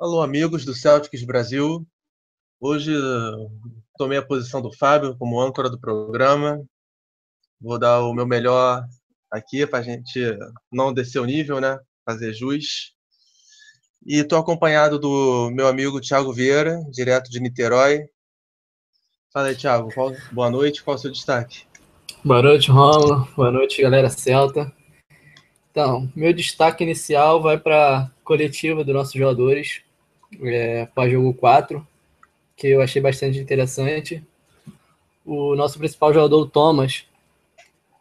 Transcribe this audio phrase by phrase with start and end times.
[0.00, 1.84] Alô, amigos do Celtics Brasil.
[2.60, 2.92] Hoje
[3.96, 6.64] tomei a posição do Fábio como âncora do programa.
[7.60, 8.86] Vou dar o meu melhor
[9.28, 10.20] aqui para a gente
[10.70, 11.80] não descer o nível, né?
[12.06, 12.94] Fazer jus.
[14.06, 18.08] E estou acompanhado do meu amigo Thiago Vieira, direto de Niterói.
[19.32, 19.92] Fala aí, Thiago.
[19.92, 20.12] Qual...
[20.30, 20.84] Boa noite.
[20.84, 21.64] Qual o seu destaque?
[22.24, 23.28] Boa noite, Romulo.
[23.34, 24.72] Boa noite, galera Celta.
[25.72, 29.82] Então, meu destaque inicial vai para a coletiva dos nossos jogadores,
[30.42, 31.86] é, para jogo 4,
[32.56, 34.22] que eu achei bastante interessante.
[35.24, 37.06] O nosso principal jogador, o Thomas,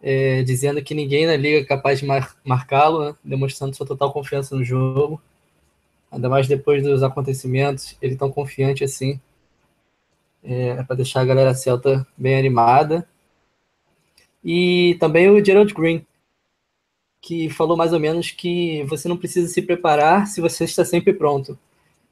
[0.01, 4.11] é, dizendo que ninguém na liga é capaz de mar marcá-lo, né, demonstrando sua total
[4.11, 5.21] confiança no jogo.
[6.11, 9.19] Ainda mais depois dos acontecimentos, ele tão confiante assim.
[10.43, 13.07] É, é para deixar a galera celta bem animada.
[14.43, 16.05] E também o Gerald Green,
[17.21, 21.13] que falou mais ou menos que você não precisa se preparar se você está sempre
[21.13, 21.59] pronto.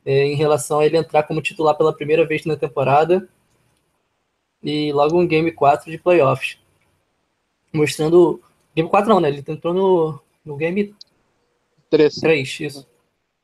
[0.06, 3.28] É, em relação a ele entrar como titular pela primeira vez na temporada
[4.62, 6.58] e logo um Game 4 de playoffs.
[7.74, 8.42] Mostrando.
[8.76, 9.30] Game 4 não, né?
[9.30, 10.96] Ele entrou no, no Game
[11.90, 12.16] 3.
[12.16, 12.88] 3, isso.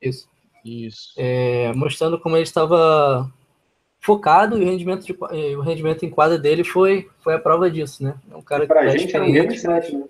[0.02, 0.30] Isso.
[0.64, 1.14] Isso.
[1.18, 3.32] É, mostrando como ele estava
[4.00, 5.14] focado e o rendimento, de,
[5.56, 8.20] o rendimento em quadra dele foi, foi a prova disso, né?
[8.32, 10.06] É um cara pra que gente era um Game 7, né?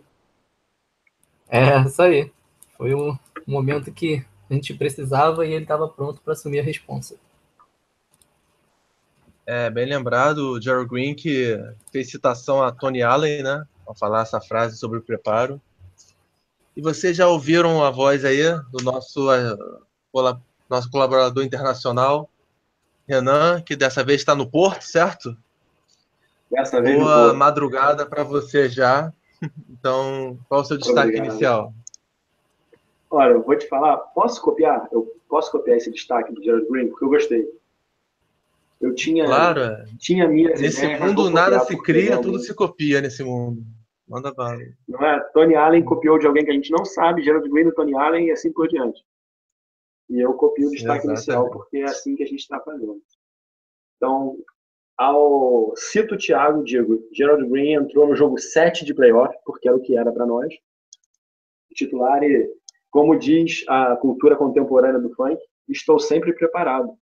[1.50, 2.32] É, isso aí.
[2.78, 7.16] Foi um momento que a gente precisava e ele estava pronto para assumir a responsa.
[9.46, 11.58] É, bem lembrado, o Gerald Green que
[11.92, 13.66] fez citação a Tony Allen, né?
[13.88, 15.60] Ao falar essa frase sobre o preparo.
[16.76, 22.30] E vocês já ouviram a voz aí do nosso, uh, nosso colaborador internacional,
[23.08, 25.36] Renan, que dessa vez está no Porto, certo?
[26.50, 29.12] Dessa vez Boa madrugada para você já.
[29.70, 31.28] Então, qual o seu destaque Obrigado.
[31.28, 31.74] inicial?
[33.12, 34.88] Olha, eu vou te falar, posso copiar?
[34.92, 37.62] Eu posso copiar esse destaque do Gerald Green, porque eu gostei.
[38.80, 39.86] Eu tinha, claro, é.
[40.00, 43.62] tinha minhas Nesse ideias, mundo nada se cria, tudo se copia nesse mundo.
[44.08, 44.58] Manda bala.
[44.88, 45.20] Não é?
[45.34, 48.28] Tony Allen copiou de alguém que a gente não sabe, Gerald Green do Tony Allen
[48.28, 49.04] e assim por diante.
[50.10, 51.18] E eu copio o destaque Exatamente.
[51.20, 53.02] inicial, porque é assim que a gente está fazendo.
[53.98, 54.38] Então,
[54.98, 59.78] ao cito o Thiago, digo, Gerald Green entrou no jogo 7 de playoff, porque era
[59.78, 60.54] o que era para nós.
[61.74, 62.52] Titular e,
[62.92, 66.94] como diz a cultura contemporânea do funk, estou sempre preparado.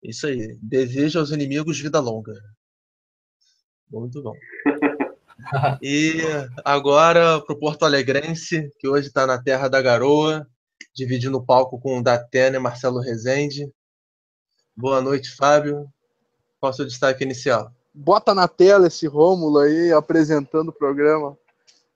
[0.00, 0.56] Isso aí.
[0.62, 2.32] Desejo aos inimigos vida longa.
[3.90, 4.34] Muito bom.
[5.82, 6.18] e
[6.64, 10.46] agora para o Porto Alegrense, que hoje está na terra da garoa,
[10.94, 13.68] dividindo o palco com o Datena e Marcelo Rezende.
[14.76, 15.88] Boa noite, Fábio.
[16.60, 17.72] Qual o seu destaque inicial?
[17.92, 21.36] Bota na tela esse Rômulo aí apresentando o programa.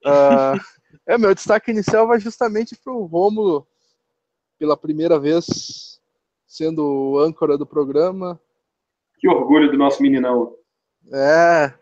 [0.05, 0.59] Uh,
[1.07, 3.67] é, meu destaque inicial vai justamente para o Rômulo,
[4.59, 5.99] pela primeira vez
[6.47, 8.41] sendo o âncora do programa.
[9.19, 10.55] Que orgulho do nosso meninão.
[11.13, 11.73] É,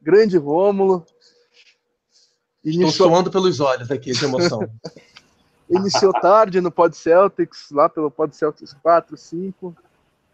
[0.00, 1.06] grande Rômulo.
[2.64, 4.60] Estou suando pelos olhos aqui de emoção.
[5.68, 9.74] Iniciou tarde no Pod Celtics, lá pelo Pod Celtics 4, 5,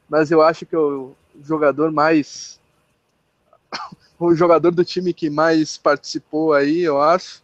[0.08, 2.58] mas eu acho que eu jogador mais.
[4.18, 7.42] o jogador do time que mais participou aí, eu acho.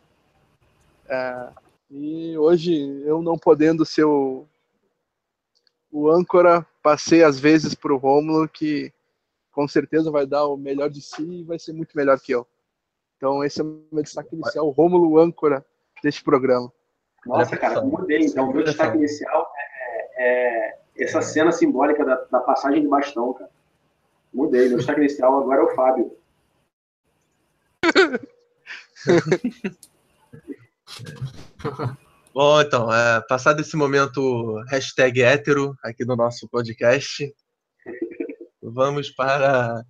[1.09, 1.49] É,
[1.91, 4.47] e hoje, eu não podendo ser o,
[5.91, 8.93] o âncora, passei às vezes para o Rômulo, que
[9.53, 12.47] com certeza vai dar o melhor de si e vai ser muito melhor que eu.
[13.17, 15.65] Então, esse é o meu destaque inicial, o Rômulo âncora
[16.03, 16.71] deste programa.
[17.25, 18.27] Nossa, cara, mudei.
[18.27, 23.33] Então, o meu destaque inicial é, é, essa cena simbólica da, da passagem de bastão,
[23.33, 23.51] cara.
[24.35, 26.17] Mudei, meu destaque inicial agora é o Fábio.
[32.33, 37.35] Bom, então, é, passado esse momento hashtag hétero aqui no nosso podcast,
[38.63, 39.83] vamos para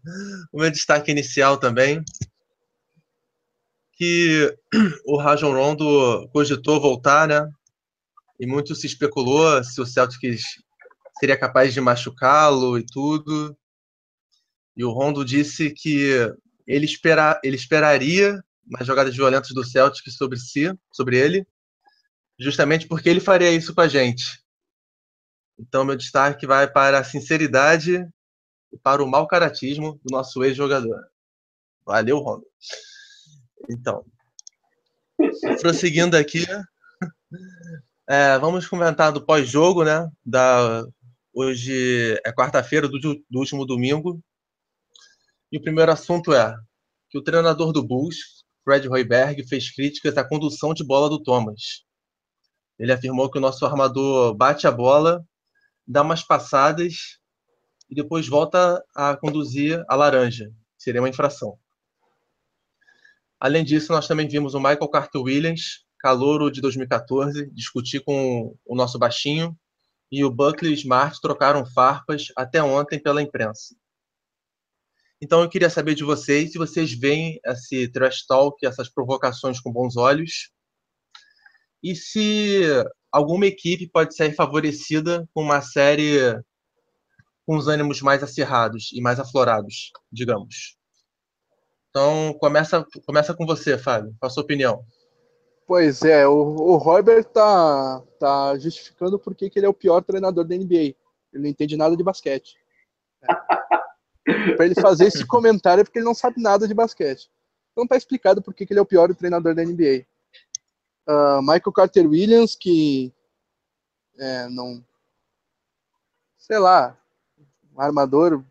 [0.52, 2.04] o meu destaque inicial também,
[3.92, 4.56] que
[5.04, 7.48] o Rajon Rondo cogitou voltar, né?
[8.38, 10.42] E muito se especulou se o Celtics
[11.18, 13.56] seria capaz de machucá-lo e tudo.
[14.76, 16.30] E o Rondo disse que
[16.66, 21.46] ele, espera, ele esperaria mais jogadas violentas do Celtic sobre si, sobre ele,
[22.38, 24.44] justamente porque ele faria isso com a gente.
[25.58, 28.06] Então, meu destaque vai para a sinceridade
[28.72, 31.00] e para o mau caratismo do nosso ex-jogador.
[31.84, 32.44] Valeu, Rondo.
[33.70, 34.04] Então,
[35.60, 36.44] prosseguindo aqui,
[38.08, 40.10] é, vamos comentar do pós-jogo, né?
[40.24, 40.84] Da,
[41.32, 44.22] hoje é quarta-feira do, do último domingo,
[45.50, 46.54] e o primeiro assunto é
[47.08, 48.35] que o treinador do Bulls,
[48.66, 51.84] Fred Hoiberg, fez críticas à condução de bola do Thomas.
[52.76, 55.24] Ele afirmou que o nosso armador bate a bola,
[55.86, 57.20] dá umas passadas
[57.88, 60.52] e depois volta a conduzir a laranja.
[60.76, 61.56] Seria uma infração.
[63.38, 68.74] Além disso, nós também vimos o Michael Carter Williams, calouro de 2014, discutir com o
[68.74, 69.56] nosso baixinho,
[70.10, 73.76] e o Buckley Smart trocaram farpas até ontem pela imprensa.
[75.20, 79.72] Então eu queria saber de vocês se vocês veem esse trash talk, essas provocações com
[79.72, 80.50] bons olhos,
[81.82, 82.62] e se
[83.10, 86.18] alguma equipe pode ser favorecida com uma série
[87.46, 90.76] com os ânimos mais acirrados e mais aflorados, digamos.
[91.88, 94.14] Então, começa, começa com você, Fábio.
[94.18, 94.84] Qual a sua opinião?
[95.66, 100.44] Pois é, o, o Robert tá, tá justificando por que ele é o pior treinador
[100.44, 100.74] da NBA.
[100.74, 100.94] Ele
[101.34, 102.56] não entende nada de basquete.
[103.22, 103.26] É.
[104.56, 107.30] Para ele fazer esse comentário é porque ele não sabe nada de basquete.
[107.72, 110.06] Então tá explicado por que ele é o pior treinador da NBA.
[111.08, 113.12] Uh, Michael Carter Williams, que
[114.18, 114.84] é, não.
[116.36, 116.98] Sei lá,
[117.74, 118.42] um armador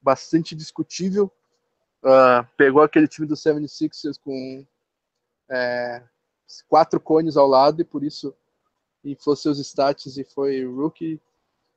[0.00, 1.30] bastante discutível.
[2.02, 4.64] Uh, pegou aquele time do 76ers com
[5.50, 6.02] é,
[6.68, 8.34] quatro cones ao lado e por isso
[9.04, 11.20] inflou seus stats e foi rookie.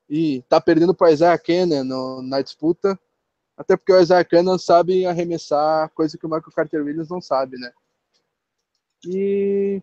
[0.10, 3.00] E tá perdendo para Isaiah Cannon no, na disputa,
[3.62, 7.58] até porque o Isaiah Cannon sabe arremessar, coisa que o Michael Carter Williams não sabe,
[7.58, 7.72] né?
[9.06, 9.82] E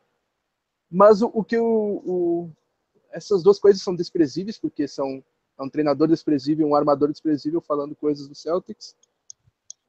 [0.91, 2.51] mas o, o que o, o,
[3.13, 5.23] essas duas coisas são desprezíveis, porque são
[5.59, 8.97] é um treinador desprezível, um armador desprezível falando coisas do Celtics.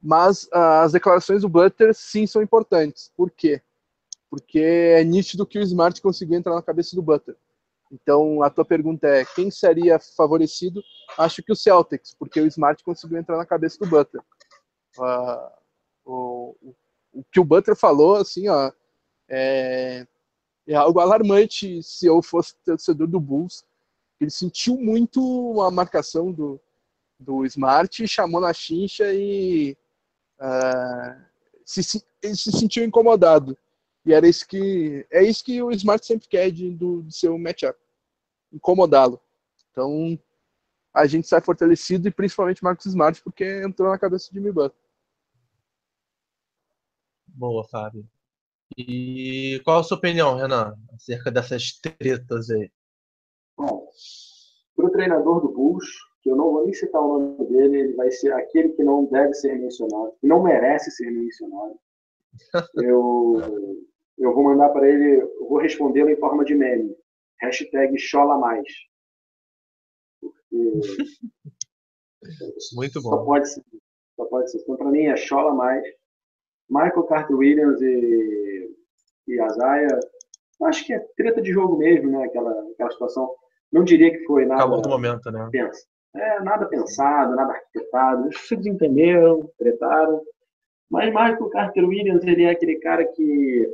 [0.00, 3.12] Mas uh, as declarações do Butler sim são importantes.
[3.16, 3.60] Por quê?
[4.28, 7.36] Porque é nítido que o Smart conseguiu entrar na cabeça do Butler.
[7.90, 10.82] Então a tua pergunta é quem seria favorecido?
[11.18, 14.22] Acho que o Celtics, porque o Smart conseguiu entrar na cabeça do Butler.
[14.98, 15.50] Uh,
[16.04, 16.56] o,
[17.12, 18.70] o, que o Butler falou, assim, ó,
[19.28, 20.06] é,
[20.66, 23.64] é algo alarmante se eu fosse torcedor do Bulls
[24.20, 26.60] ele sentiu muito a marcação do,
[27.18, 29.76] do Smart, chamou na chincha e
[30.38, 31.24] uh,
[31.64, 33.56] se, ele se sentiu incomodado.
[34.04, 37.38] E era isso que é isso que o Smart sempre quer de, do, do seu
[37.38, 37.78] matchup,
[38.52, 39.20] incomodá-lo.
[39.70, 40.18] Então
[40.92, 44.80] a gente sai fortalecido e principalmente Marcos Smart porque entrou na cabeça de Jimmy Butler.
[47.26, 48.08] Boa, Fábio.
[48.76, 52.70] E qual a sua opinião, Renan, acerca dessas tretas aí?
[53.56, 53.88] Bom,
[54.76, 55.86] para o treinador do Bulls,
[56.22, 59.04] que eu não vou nem citar o nome dele, ele vai ser aquele que não
[59.06, 61.78] deve ser mencionado, que não merece ser mencionado.
[62.74, 63.40] Eu,
[64.20, 66.94] eu vou mandar para ele, eu vou respondê-lo em forma de meme.
[67.40, 68.68] Hashtag chola mais.
[72.74, 73.10] Muito bom.
[73.10, 73.64] Só pode ser.
[74.16, 74.58] Só pode ser.
[74.58, 75.82] Então, para mim, é chola mais.
[76.68, 78.76] Michael Carter Williams e,
[79.26, 79.98] e Azaia
[80.66, 82.24] acho que é treta de jogo mesmo, né?
[82.24, 83.34] Aquela, aquela situação.
[83.72, 84.62] Não diria que foi nada.
[84.62, 85.48] Acabou do momento, né?
[85.50, 85.86] Pensa.
[86.14, 88.26] É, nada pensado, nada arquitetado.
[88.26, 90.22] Eles se desentenderam, tretaram.
[90.90, 93.68] Mas Michael Carter Williams, ele é aquele cara que.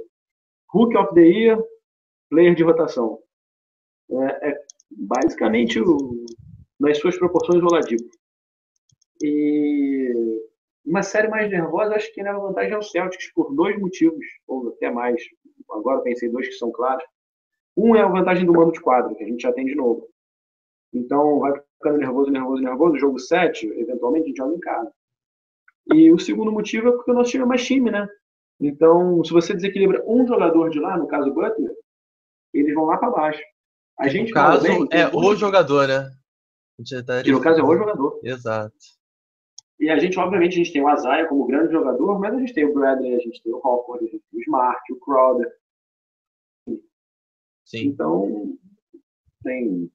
[0.73, 1.63] Hook of the Year,
[2.31, 3.19] player de rotação.
[4.11, 6.25] É, é basicamente, o,
[6.79, 8.09] nas suas proporções, o Oladipo.
[9.23, 10.13] E
[10.85, 14.69] uma série mais nervosa, acho que na vantagem é o Celtics, por dois motivos, ou
[14.69, 15.21] até mais
[15.71, 17.05] agora pensei dois que são claros.
[17.77, 20.09] Um é a vantagem do mando de quadro, que a gente já tem de novo.
[20.93, 22.99] Então, vai ficando nervoso, nervoso, nervoso.
[22.99, 24.93] Jogo 7, eventualmente, a gente joga em casa.
[25.93, 28.09] E o segundo motivo é porque o nosso time é mais time, né?
[28.61, 31.75] Então, se você desequilibra um jogador de lá, no caso o Butler,
[32.55, 33.43] eles vão lá para baixo.
[33.99, 36.11] A gente no caso, bem, é o jogador, né?
[37.25, 38.21] Que no caso é o jogador.
[38.23, 38.75] Exato.
[39.79, 42.55] E a gente, obviamente, a gente tem o Azaia como grande jogador, mas a gente
[42.55, 45.53] tem o Bradley, a gente tem o Hawkwood, a gente tem o Smart, o Crowder.
[47.65, 47.89] Sim.
[47.89, 48.57] Então,
[49.43, 49.91] tem,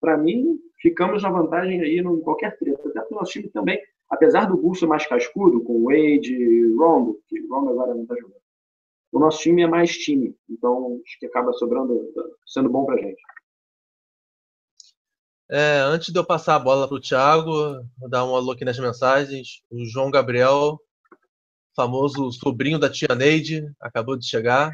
[0.00, 2.88] para mim, ficamos na vantagem aí em qualquer treta.
[2.88, 3.80] Até porque o nosso time também,
[4.12, 8.42] apesar do Bulls mais cascudo, com Wade e Rondo, que Rondo agora não está jogando,
[9.10, 10.36] o nosso time é mais time.
[10.48, 11.98] Então, acho que acaba sobrando,
[12.46, 13.20] sendo bom pra gente.
[15.50, 17.50] É, antes de eu passar a bola para o Thiago,
[17.98, 19.62] vou dar um alô aqui nas mensagens.
[19.70, 20.78] O João Gabriel,
[21.74, 24.70] famoso sobrinho da tia Neide, acabou de chegar.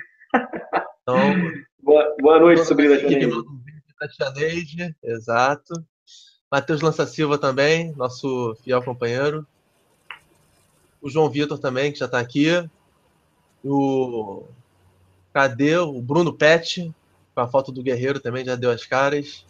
[1.03, 1.17] Então,
[1.83, 3.43] boa, boa noite, sobrinho da tia Neide.
[4.01, 5.75] Da tia Neide, exato.
[6.51, 9.47] Matheus Lança Silva também, nosso fiel companheiro.
[11.01, 12.49] O João Vitor também, que já está aqui.
[13.65, 14.45] O
[15.33, 15.77] Cadê?
[15.77, 16.93] O Bruno Pet,
[17.35, 19.45] com a foto do Guerreiro também já deu as caras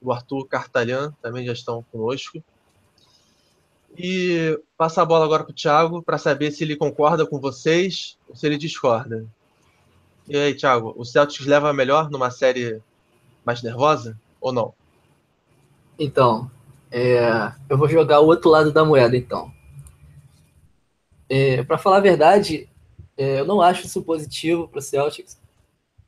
[0.00, 2.42] o Arthur Cartalhan também já estão conosco.
[3.98, 8.16] E passar a bola agora para o Thiago para saber se ele concorda com vocês
[8.28, 9.26] ou se ele discorda.
[10.28, 12.80] E aí, Thiago, o Celtics leva melhor numa série
[13.44, 14.72] mais nervosa ou não?
[16.00, 16.50] Então,
[16.90, 19.52] é, eu vou jogar o outro lado da moeda, então.
[21.28, 22.66] É, para falar a verdade,
[23.18, 25.38] é, eu não acho isso positivo para o Celtics,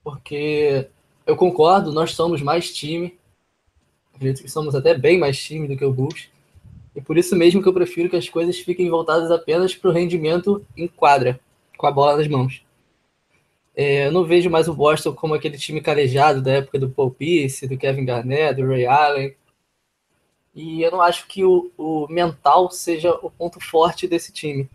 [0.03, 0.89] porque
[1.27, 3.19] eu concordo, nós somos mais time,
[4.15, 6.31] acredito que somos até bem mais time do que o Bulls,
[6.97, 9.93] e por isso mesmo que eu prefiro que as coisas fiquem voltadas apenas para o
[9.93, 11.39] rendimento em quadra,
[11.77, 12.65] com a bola nas mãos.
[13.77, 17.11] É, eu não vejo mais o Boston como aquele time calejado da época do Paul
[17.11, 19.35] Pierce, do Kevin Garnett, do Ray Allen.
[20.55, 24.69] E eu não acho que o, o mental seja o ponto forte desse time.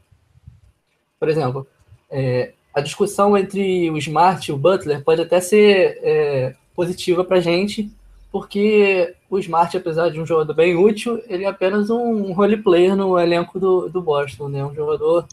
[1.19, 1.67] Por exemplo,
[2.09, 7.37] é, a discussão entre o Smart e o Butler pode até ser é, positiva para
[7.37, 7.91] a gente,
[8.31, 12.95] porque o Smart, apesar de um jogador bem útil, ele é apenas um role player
[12.95, 14.65] no elenco do, do Boston, né?
[14.65, 15.27] um jogador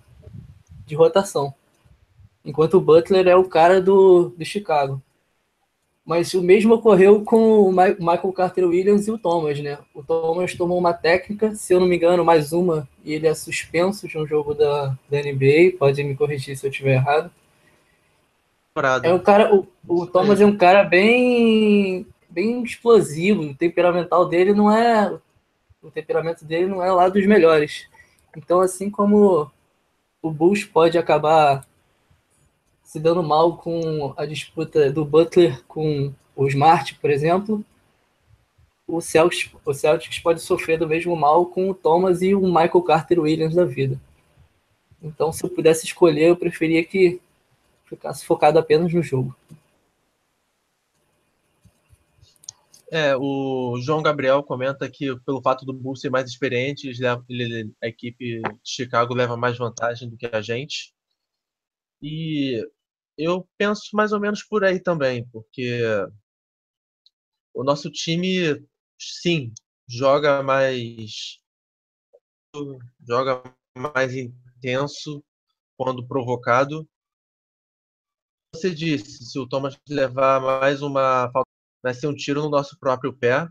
[0.87, 1.55] de rotação
[2.45, 5.01] enquanto o Butler é o cara do, do Chicago.
[6.05, 9.79] Mas o mesmo ocorreu com o Michael Carter Williams e o Thomas, né?
[9.95, 13.35] O Thomas tomou uma técnica, se eu não me engano, mais uma, e ele é
[13.35, 15.79] suspenso de um jogo da, da NBA.
[15.79, 17.31] Pode me corrigir se eu estiver errado.
[19.07, 23.43] É um cara, o, o Thomas é um cara bem, bem explosivo.
[23.43, 25.11] O temperamental dele não é,
[25.83, 27.87] o temperamento dele não é lá dos melhores.
[28.37, 29.51] Então, assim como
[30.21, 31.65] o Bulls pode acabar
[32.95, 37.65] se dando mal com a disputa do Butler com o Smart, por exemplo,
[38.87, 42.83] o Celtics, o Celtics pode sofrer do mesmo mal com o Thomas e o Michael
[42.83, 44.01] Carter Williams da vida.
[45.03, 47.21] Então, se eu pudesse escolher, eu preferia que
[47.85, 49.35] ficasse focado apenas no jogo.
[52.93, 56.93] É, o João Gabriel comenta que pelo fato do Bulls ser mais experiente,
[57.83, 60.95] a equipe de Chicago leva mais vantagem do que a gente.
[62.01, 62.63] E
[63.17, 65.81] eu penso mais ou menos por aí também, porque
[67.55, 68.67] o nosso time,
[68.99, 69.53] sim,
[69.89, 71.39] joga mais
[73.07, 73.43] joga
[73.77, 75.25] mais intenso
[75.77, 76.89] quando provocado.
[78.55, 81.51] Você disse, se o Thomas levar mais uma falta,
[81.83, 83.49] vai ser um tiro no nosso próprio pé,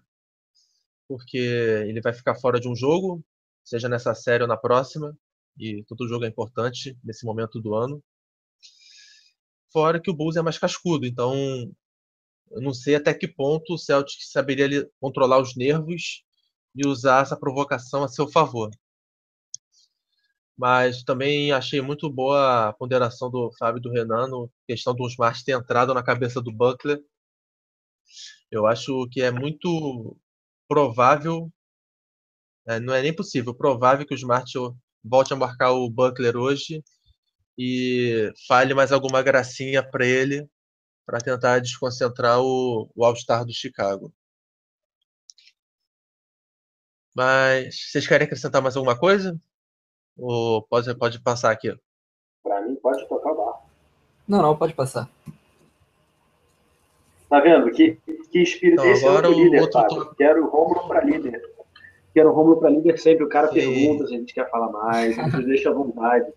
[1.08, 3.24] porque ele vai ficar fora de um jogo,
[3.63, 5.17] seja nessa série ou na próxima,
[5.58, 8.01] e todo jogo é importante nesse momento do ano.
[9.74, 11.34] Fora que o Bulls é mais cascudo, então
[12.51, 16.24] eu não sei até que ponto o Celtic saberia controlar os nervos
[16.75, 18.70] e usar essa provocação a seu favor.
[20.56, 25.08] Mas também achei muito boa a ponderação do Fábio e do Renan no questão do
[25.08, 27.03] Smart ter entrado na cabeça do Buckler.
[28.51, 30.15] Eu acho que é muito
[30.68, 31.51] provável,
[32.68, 34.51] é, não é nem possível, provável que o Smart
[35.03, 36.84] volte a marcar o Buckler hoje
[37.57, 40.48] e fale mais alguma gracinha para ele
[41.05, 44.12] para tentar desconcentrar o, o All-Star do Chicago.
[47.15, 49.38] Mas vocês querem acrescentar mais alguma coisa?
[50.17, 51.75] Ou pode, pode passar aqui?
[52.41, 53.62] Para mim, pode tocar o.
[54.27, 55.10] Não, não, pode passar.
[57.29, 57.72] Tá vendo?
[57.72, 57.98] Que,
[58.31, 61.41] que espírito então, esse agora é o líder, outro Quero o Romulo para líder.
[62.13, 63.24] Quero o Romulo para líder sempre.
[63.24, 63.55] O cara Sim.
[63.55, 66.31] pergunta se a gente quer falar mais, a gente deixa à vontade.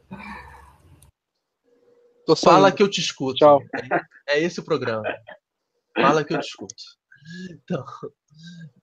[2.34, 3.36] Fala que eu te escuto.
[3.36, 3.60] Tchau.
[4.28, 5.04] É, é esse o programa.
[5.94, 6.74] Fala que eu te escuto.
[7.52, 7.84] Então,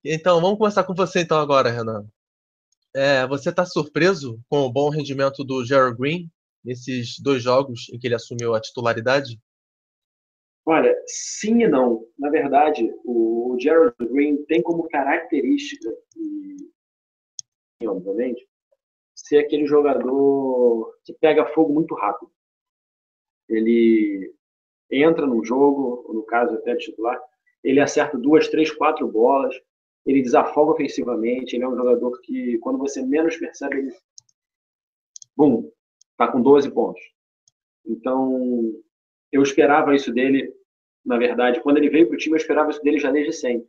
[0.03, 2.05] então, vamos começar com você então agora, Renan.
[2.95, 6.29] É, você está surpreso com o bom rendimento do Gerald Green
[6.63, 9.39] nesses dois jogos em que ele assumiu a titularidade?
[10.65, 12.05] Olha, sim e não.
[12.17, 15.89] Na verdade, o Gerald Green tem como característica,
[17.81, 18.47] e, obviamente,
[19.15, 22.31] ser aquele jogador que pega fogo muito rápido
[23.55, 24.33] ele
[24.91, 27.19] entra no jogo, no caso até titular,
[27.63, 29.55] ele acerta duas, três, quatro bolas,
[30.05, 33.93] ele desafoga ofensivamente, ele é um jogador que, quando você menos percebe, ele,
[35.35, 35.71] bum,
[36.17, 37.01] tá com 12 pontos.
[37.85, 38.73] Então,
[39.31, 40.53] eu esperava isso dele,
[41.05, 43.67] na verdade, quando ele veio para o time, eu esperava isso dele já desde sempre.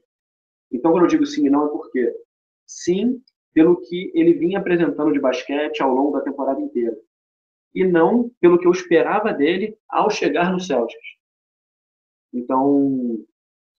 [0.73, 2.13] Então, quando eu digo sim e não, é porque
[2.67, 3.23] sim,
[3.53, 6.97] pelo que ele vinha apresentando de basquete ao longo da temporada inteira
[7.75, 11.15] e não pelo que eu esperava dele ao chegar no Celtics.
[12.33, 13.25] Então,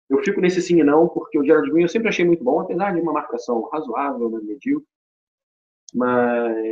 [0.09, 2.61] eu fico nesse sim e não, porque o Jared Green eu sempre achei muito bom,
[2.61, 4.89] apesar de uma marcação razoável, né, medíocre.
[5.95, 6.69] Mas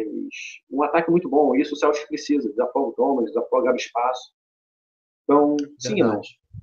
[0.71, 4.33] um ataque muito bom, isso o Celtics precisa, desafoga o Thomas, desafoga o espaço.
[5.25, 6.29] Então, sim Verdade.
[6.29, 6.63] e não.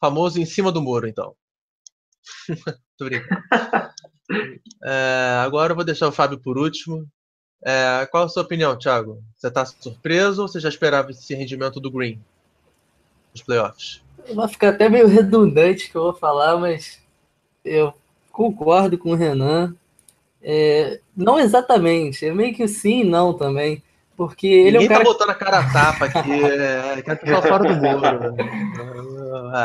[0.00, 1.36] Famoso em cima do muro, então.
[2.96, 3.40] Tô brincando.
[4.84, 7.08] é, agora eu vou deixar o Fábio por último.
[7.64, 9.22] É, qual a sua opinião, Thiago?
[9.36, 12.20] Você está surpreso ou você já esperava esse rendimento do Green
[13.32, 14.02] nos playoffs?
[14.34, 17.00] vai ficar até meio redundante que eu vou falar, mas
[17.64, 17.92] eu
[18.30, 19.74] concordo com o Renan.
[20.42, 23.82] É, não exatamente, é meio que sim e não também.
[24.16, 25.04] Porque ele Ninguém é um cara.
[25.04, 28.34] tá botando a cara a tapa aqui, é, quer ficar fora do muro.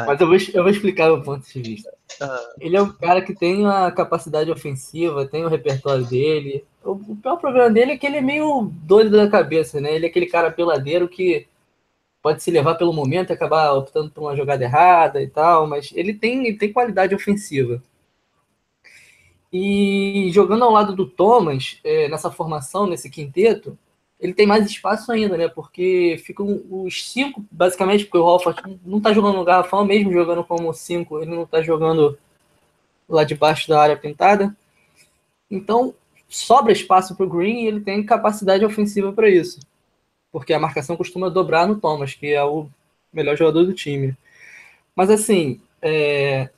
[0.06, 1.92] Mas eu vou, eu vou explicar o ponto de vista.
[2.60, 6.66] Ele é um cara que tem a capacidade ofensiva, tem o repertório dele.
[6.84, 9.96] O, o pior problema dele é que ele é meio doido da cabeça, né?
[9.96, 11.48] Ele é aquele cara peladeiro que
[12.22, 15.92] pode se levar pelo momento e acabar optando por uma jogada errada e tal, mas
[15.94, 17.84] ele tem, ele tem qualidade ofensiva.
[19.52, 23.78] E jogando ao lado do Thomas, é, nessa formação, nesse quinteto,
[24.24, 25.50] ele tem mais espaço ainda, né?
[25.50, 30.46] Porque ficam os cinco, basicamente, porque o Holford não tá jogando no garrafão, mesmo jogando
[30.46, 32.18] como cinco, ele não tá jogando
[33.08, 34.56] lá debaixo da área pintada.
[35.52, 35.94] Então,
[36.30, 39.60] sobra espaço para o Green e ele tem capacidade ofensiva para isso.
[40.32, 42.70] Porque a marcação costuma dobrar no Thomas, que é o
[43.12, 44.16] melhor jogador do time.
[44.96, 46.50] Mas assim, é...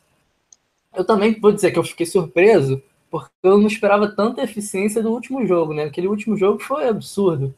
[0.95, 2.79] eu também vou dizer que eu fiquei surpreso
[3.19, 5.85] porque eu não esperava tanta eficiência do último jogo, né?
[5.85, 7.55] Aquele último jogo foi absurdo.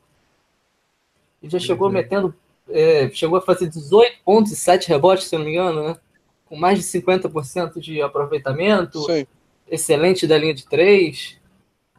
[1.41, 1.93] Ele já chegou uhum.
[1.93, 2.35] metendo,
[2.69, 5.97] é, chegou a fazer 18 pontos e 7 rebotes, se eu não me engano, né?
[6.45, 9.25] Com mais de 50% de aproveitamento, Sim.
[9.67, 11.39] excelente da linha de 3.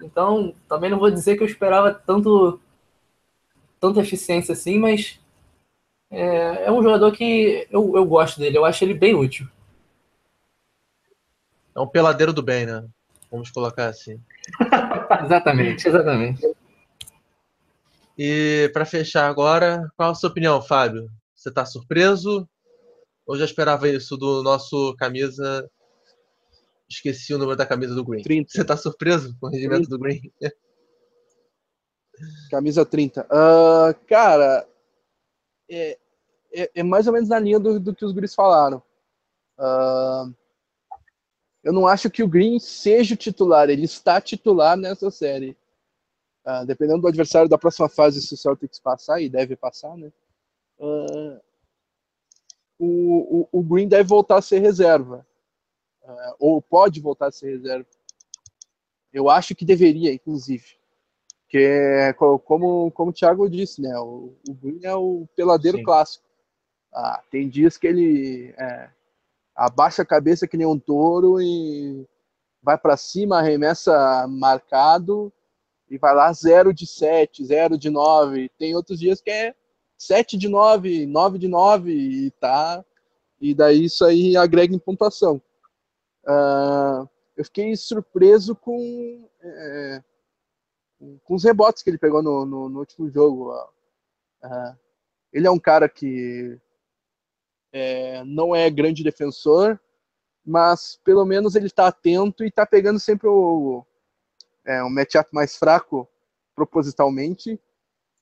[0.02, 2.60] Então, também não vou dizer que eu esperava tanto
[3.80, 5.20] tanta eficiência assim, mas
[6.10, 9.46] é, é um jogador que eu, eu gosto dele, eu acho ele bem útil.
[11.74, 12.84] É um peladeiro do bem, né?
[13.30, 14.20] Vamos colocar assim.
[15.24, 16.42] exatamente, exatamente.
[18.16, 21.08] E para fechar agora, qual a sua opinião, Fábio?
[21.34, 22.48] Você está surpreso
[23.26, 25.70] ou já esperava isso do nosso camisa?
[26.88, 28.22] Esqueci o número da camisa do Green.
[28.22, 28.50] 30.
[28.50, 29.90] Você está surpreso com o rendimento 30.
[29.90, 30.20] do Green?
[32.50, 33.22] Camisa 30.
[33.22, 34.66] Uh, ah, cara,
[35.70, 35.98] é,
[36.52, 38.82] é, é, mais ou menos na linha do, do que os Guris falaram.
[39.58, 40.34] Uh,
[41.68, 45.54] eu não acho que o Green seja o titular, ele está titular nessa série.
[46.42, 50.10] Uh, dependendo do adversário da próxima fase, se o Celtics passar, e deve passar, né?
[50.78, 51.38] Uh,
[52.78, 55.26] o, o, o, Green deve voltar a ser reserva.
[56.02, 57.86] Uh, ou pode voltar a ser reserva.
[59.12, 60.78] Eu acho que deveria, inclusive.
[61.50, 63.94] Que é, como, como o Thiago disse, né?
[63.98, 65.84] O, o Green é o peladeiro Sim.
[65.84, 66.24] clássico.
[66.94, 68.88] Ah, tem dias que ele é,
[69.58, 72.06] abaixa a cabeça que nem um touro e
[72.62, 75.32] vai para cima, arremessa marcado
[75.90, 78.50] e vai lá 0 de 7, 0 de 9.
[78.56, 79.54] Tem outros dias que é
[79.98, 82.84] 7 de 9, 9 de 9 e tá.
[83.40, 85.42] E daí isso aí agrega em pontuação.
[86.24, 90.02] Uh, eu fiquei surpreso com, é,
[91.24, 93.52] com os rebotes que ele pegou no, no, no último jogo.
[94.44, 94.76] Uh,
[95.32, 96.60] ele é um cara que
[97.72, 99.78] é, não é grande defensor,
[100.44, 103.84] mas pelo menos ele está atento e está pegando sempre o,
[104.64, 106.08] é, um matchup mais fraco
[106.54, 107.60] propositalmente.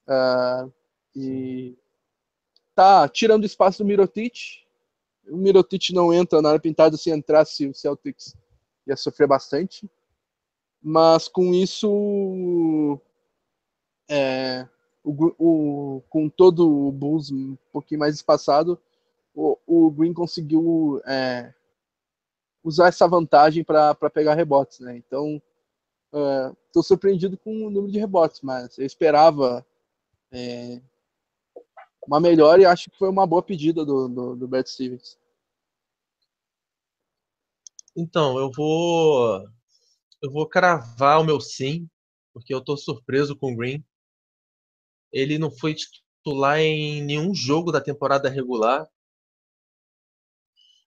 [0.06, 0.72] Uh,
[1.14, 1.76] e
[2.74, 4.64] tá tirando espaço do Mirotic.
[5.28, 8.37] O Mirotic não entra na área pintada, se entrasse o Celtics
[8.87, 9.90] ia sofrer bastante.
[10.80, 13.00] Mas com isso,
[14.09, 14.68] é,
[15.02, 18.80] o, o, com todo o Bulls um pouquinho mais espaçado,
[19.37, 21.53] o, o Green conseguiu é,
[22.64, 24.96] usar essa vantagem para pegar rebotes, né?
[24.96, 25.40] Então,
[26.66, 29.64] estou é, surpreendido com o número de rebotes, mas eu esperava
[30.33, 30.81] é,
[32.07, 35.18] uma melhor e acho que foi uma boa pedida do, do, do Brad Stevens.
[37.94, 39.46] Então, eu vou
[40.22, 41.88] eu vou cravar o meu sim,
[42.33, 43.85] porque eu estou surpreso com o Green.
[45.12, 48.88] Ele não foi titular em nenhum jogo da temporada regular.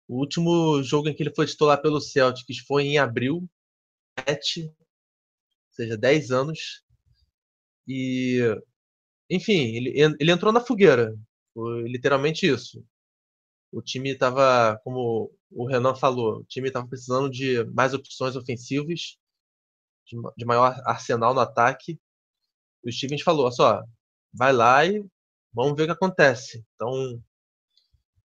[0.09, 3.47] O último jogo em que ele foi titular pelo Celtics foi em abril,
[4.27, 4.73] 7, ou
[5.71, 6.83] seja, 10 anos.
[7.87, 8.39] E,
[9.29, 11.15] enfim, ele, ele entrou na fogueira.
[11.53, 12.83] Foi literalmente isso.
[13.71, 19.17] O time estava, como o Renan falou, o time estava precisando de mais opções ofensivas,
[20.07, 21.99] de, de maior arsenal no ataque.
[22.83, 23.83] E o Stevens falou: só,
[24.33, 25.05] vai lá e
[25.53, 26.65] vamos ver o que acontece.
[26.75, 27.21] Então,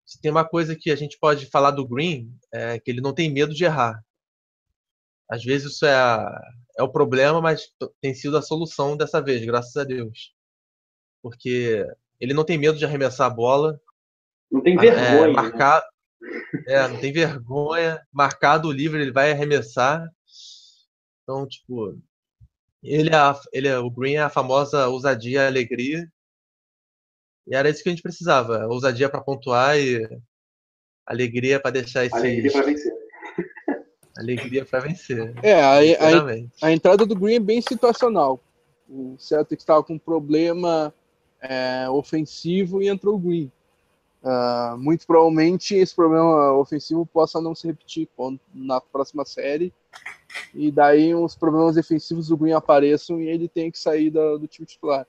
[0.05, 3.15] se tem uma coisa que a gente pode falar do Green, é que ele não
[3.15, 4.03] tem medo de errar.
[5.31, 6.41] Às vezes isso é, a,
[6.79, 7.69] é o problema, mas
[8.01, 10.35] tem sido a solução dessa vez, graças a Deus.
[11.23, 11.87] Porque
[12.21, 13.81] ele não tem medo de arremessar a bola.
[14.51, 15.05] Não tem vergonha.
[15.05, 15.33] É, né?
[15.33, 15.83] marcar,
[16.67, 18.07] é, não tem vergonha.
[18.13, 20.07] Marcado o livre, ele vai arremessar.
[21.23, 21.99] Então, tipo,
[22.83, 23.19] ele é,
[23.53, 26.07] ele é, o Green é a famosa ousadia e alegria.
[27.47, 30.07] E era isso que a gente precisava, ousadia para pontuar e
[31.07, 32.19] Alegria para deixar esses.
[32.19, 32.93] Alegria para vencer.
[34.17, 35.35] Alegria para vencer.
[35.43, 38.41] É, a, a, a, entrada do Green é bem situacional.
[38.89, 40.95] O Celtics estava com um problema
[41.43, 43.51] é, ofensivo e entrou o Green.
[44.23, 48.09] Uh, muito provavelmente esse problema ofensivo possa não se repetir
[48.55, 49.71] na próxima série.
[50.55, 54.47] E daí os problemas defensivos do Green apareçam e ele tem que sair da, do
[54.47, 55.07] time titular.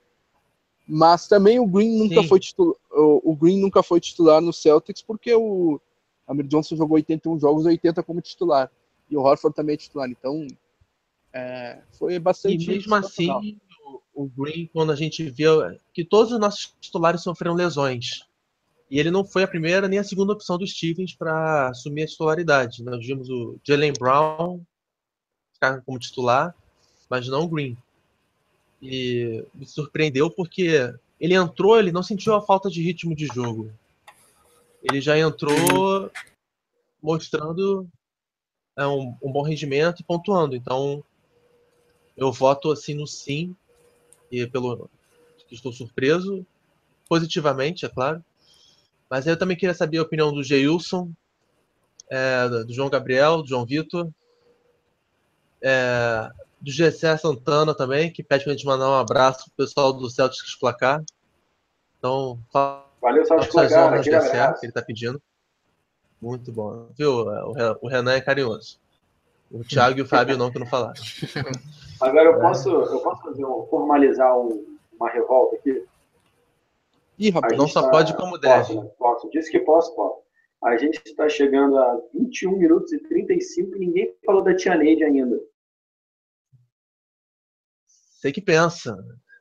[0.88, 2.28] Mas também o Green nunca Sim.
[2.28, 5.82] foi titular, o, Green nunca foi titular no Celtics porque o
[6.28, 8.72] Amir Johnson jogou 81 jogos, 80 como titular.
[9.10, 10.10] E o Horford também é titular.
[10.10, 10.46] Então,
[11.34, 12.64] é, foi bastante.
[12.64, 13.30] E mesmo assim,
[14.14, 15.62] o, o Green, quando a gente viu
[15.94, 18.26] que todos os nossos titulares sofreram lesões.
[18.90, 22.08] E ele não foi a primeira nem a segunda opção do Stevens para assumir a
[22.08, 22.84] titularidade.
[22.84, 24.62] Nós vimos o Jalen Brown
[25.54, 26.56] ficar como titular,
[27.10, 27.76] mas não o Green.
[28.88, 33.72] E me surpreendeu porque ele entrou, ele não sentiu a falta de ritmo de jogo.
[34.84, 36.12] Ele já entrou
[37.02, 37.88] mostrando
[38.78, 40.56] é, um, um bom rendimento e pontuando.
[40.56, 41.04] Então,
[42.16, 43.56] eu voto assim no sim,
[44.32, 44.90] e pelo
[45.48, 46.46] que estou surpreso,
[47.08, 48.24] positivamente, é claro.
[49.10, 51.12] Mas eu também queria saber a opinião do Geilson,
[52.10, 54.10] é, do João Gabriel, do João Vitor,
[55.62, 56.30] é,
[56.66, 60.10] do Gessé Santana também, que pede para a gente mandar um abraço pro pessoal do
[60.10, 61.04] Celtics Placar.
[62.00, 62.40] Então,
[63.00, 65.22] Valeu, Celtics Placar, que ele está pedindo.
[66.20, 66.88] Muito bom.
[66.98, 67.28] Viu?
[67.82, 68.80] O Renan é carinhoso.
[69.52, 70.96] O Thiago e o Fábio não, que não falaram.
[72.02, 75.86] Agora eu posso, eu posso fazer um, formalizar um, uma revolta aqui?
[77.20, 77.92] Ih, rapaz, não só tá...
[77.92, 78.74] pode como deve.
[78.74, 78.92] Posso, né?
[78.98, 79.30] posso.
[79.30, 80.26] Disse que posso, posso.
[80.64, 85.04] A gente está chegando a 21 minutos e 35 e ninguém falou da Tia Neide
[85.04, 85.40] ainda.
[88.26, 88.98] Sei que pensa.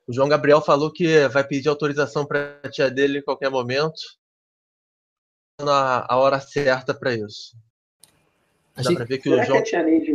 [0.07, 3.99] O João Gabriel falou que vai pedir autorização para a tia dele em qualquer momento.
[5.59, 7.57] Na a hora certa para isso.
[8.77, 8.97] Dá gente...
[8.97, 9.57] para ver que Será o João.
[9.57, 10.12] Que a tia Neide...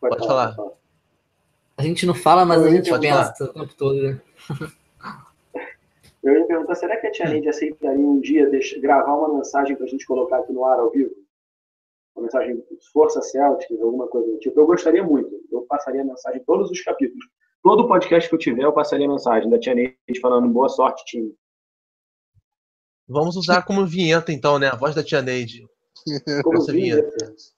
[0.00, 0.56] Pode, Pode falar.
[0.56, 0.72] falar.
[1.76, 3.50] A gente não fala, mas a gente pensa falar.
[3.50, 4.20] o tempo todo, né?
[6.24, 9.76] Eu ia perguntar, será que a Tia Neide aceitaria um dia deixar, gravar uma mensagem
[9.76, 11.14] para a gente colocar aqui no ar ao vivo?
[12.14, 14.58] Uma mensagem Força Celtics, alguma coisa do tipo.
[14.60, 15.30] Eu gostaria muito.
[15.50, 17.24] Eu passaria a mensagem em todos os capítulos.
[17.62, 21.04] Todo podcast que eu tiver, eu passaria a mensagem da Tia Neide falando boa sorte,
[21.06, 21.34] time.
[23.08, 24.68] Vamos usar como vinheta, então, né?
[24.68, 25.66] A voz da Tia Neide.
[26.42, 27.02] Como vinheta.
[27.02, 27.52] vinheta.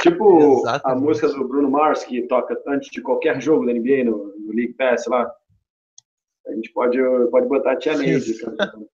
[0.00, 0.98] Tipo Exatamente.
[0.98, 4.52] a música do Bruno Mars, que toca antes de qualquer jogo da NBA no, no
[4.52, 5.30] League Pass lá.
[6.46, 6.98] A gente pode,
[7.30, 8.36] pode botar a Tia Neide.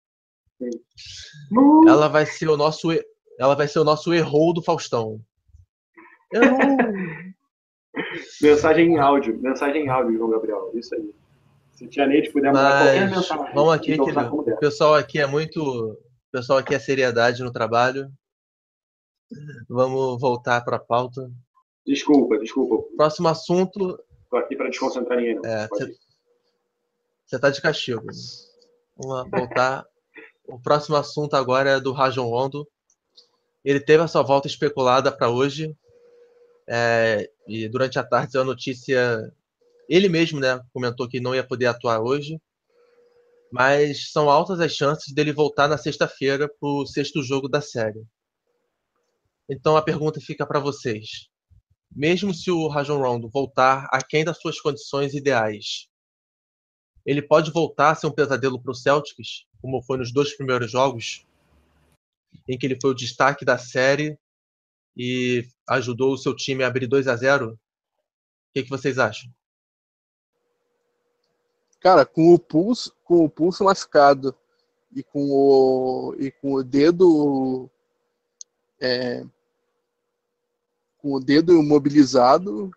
[1.87, 2.89] Ela vai ser o nosso,
[3.37, 5.21] ela vai ser o nosso erro do Faustão.
[6.33, 6.57] Errou.
[8.41, 10.71] mensagem em áudio, mensagem em áudio, João Gabriel.
[10.73, 11.13] Isso aí.
[11.71, 13.53] Se Tia Neide puder mandar qualquer mensagem.
[13.53, 15.97] Vamos aqui, que o pessoal aqui é muito, o
[16.31, 18.11] pessoal aqui é seriedade no trabalho.
[19.69, 21.29] Vamos voltar para a pauta.
[21.85, 22.87] Desculpa, desculpa.
[22.95, 23.99] Próximo assunto.
[24.23, 25.39] Estou aqui para desconcentrar ninguém.
[25.45, 28.05] É, você está de castigo.
[28.97, 29.85] Vamos voltar.
[30.47, 32.67] o próximo assunto agora é do Rajon Rondo.
[33.67, 35.75] Ele teve a sua volta especulada para hoje.
[36.65, 39.29] É, e durante a tarde a notícia.
[39.89, 42.39] Ele mesmo né, comentou que não ia poder atuar hoje.
[43.51, 48.07] Mas são altas as chances dele voltar na sexta-feira para o sexto jogo da série.
[49.49, 51.27] Então a pergunta fica para vocês.
[51.93, 55.89] Mesmo se o Rajon Rondo voltar aquém das suas condições ideais,
[57.05, 60.71] ele pode voltar a ser um pesadelo para o Celtics, como foi nos dois primeiros
[60.71, 61.26] jogos,
[62.47, 64.17] em que ele foi o destaque da série
[64.95, 67.57] e ajudou o seu time a abrir 2 a 0 O
[68.53, 69.31] que, que vocês acham?
[71.79, 74.35] Cara, com o pulso, com o pulso machucado
[74.93, 77.69] e com o, e com o dedo
[78.81, 79.23] é,
[80.97, 82.71] com o dedo imobilizado,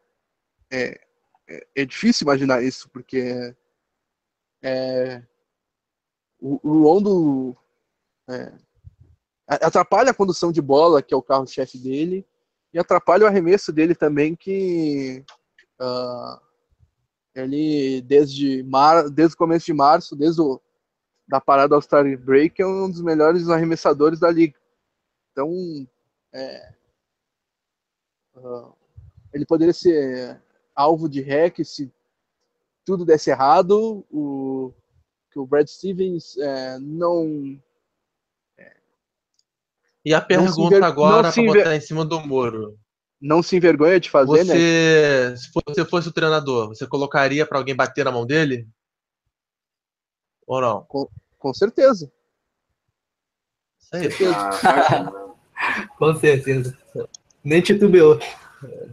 [0.70, 1.01] é,
[1.49, 3.55] é, é difícil imaginar isso, porque
[4.62, 5.23] é,
[6.38, 7.57] o, o Rondo
[8.29, 8.53] é,
[9.56, 12.26] atrapalha a condução de bola, que é o carro-chefe dele,
[12.72, 15.24] e atrapalha o arremesso dele também, que
[15.80, 16.40] uh,
[17.34, 20.60] ele, desde, mar, desde o começo de março, desde o,
[21.26, 24.58] da parada ao Star Break, é um dos melhores arremessadores da liga.
[25.32, 25.50] Então,
[26.32, 26.74] é,
[28.36, 28.72] uh,
[29.32, 30.40] ele poderia ser
[30.74, 31.92] alvo de hack se
[32.84, 34.72] tudo desse errado, o,
[35.30, 37.60] que o Brad Stevens é, não.
[40.06, 40.84] É, e a pergunta enver...
[40.84, 42.78] agora para botar em cima do muro.
[43.20, 44.54] Não se envergonha de fazer, né?
[44.54, 45.36] você, né?
[45.36, 48.66] Se você fosse o treinador, você colocaria para alguém bater na mão dele?
[50.46, 50.84] Ou não?
[50.84, 51.08] Com,
[51.38, 52.10] com certeza.
[53.78, 54.08] Isso aí.
[54.34, 55.12] Ah,
[55.98, 56.76] Com certeza.
[57.44, 58.18] Nem titubeou.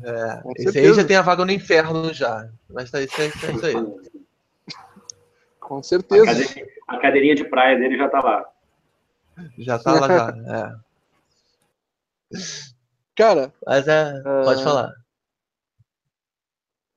[0.04, 2.50] É, esse aí já tem a vaga no inferno já.
[2.70, 3.76] Mas tá isso, é isso aí.
[5.60, 6.32] Com certeza.
[6.88, 8.46] A cadeirinha de praia dele já tá lá.
[9.58, 10.74] Já tá lá, já.
[10.74, 10.87] É.
[13.16, 13.54] Cara.
[13.66, 14.22] Mas é.
[14.44, 14.64] Pode uh...
[14.64, 14.94] falar.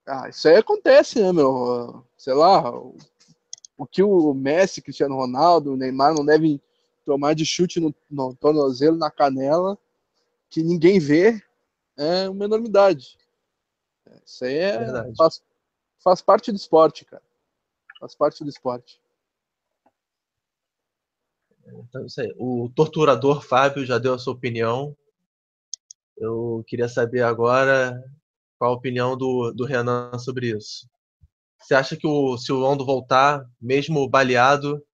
[0.06, 2.04] Ah, isso aí acontece, né, meu?
[2.16, 2.96] Sei lá, o,
[3.78, 6.60] o que o Messi, Cristiano Ronaldo, o Neymar não devem
[7.04, 9.78] tomar de chute no, no tornozelo, na canela,
[10.48, 11.40] que ninguém vê,
[11.96, 13.16] é uma enormidade.
[14.24, 15.42] Isso aí é, faz,
[16.02, 17.22] faz parte do esporte, cara.
[18.00, 19.00] Faz parte do esporte.
[21.66, 22.06] Então.
[22.38, 24.96] O torturador Fábio já deu a sua opinião.
[26.20, 27.98] Eu queria saber agora
[28.58, 30.86] qual a opinião do, do Renan sobre isso.
[31.58, 34.84] Você acha que o, se o Ondo voltar, mesmo baleado,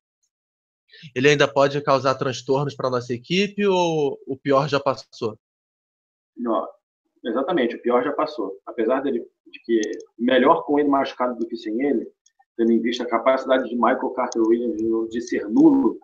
[1.16, 5.36] ele ainda pode causar transtornos para nossa equipe ou o pior já passou?
[6.36, 6.64] Não,
[7.24, 8.60] exatamente, o pior já passou.
[8.64, 9.80] Apesar dele, de que
[10.16, 12.08] melhor com ele machucado do que sem ele,
[12.56, 15.98] tendo em vista a capacidade de Michael Carter Williams de ser nulo,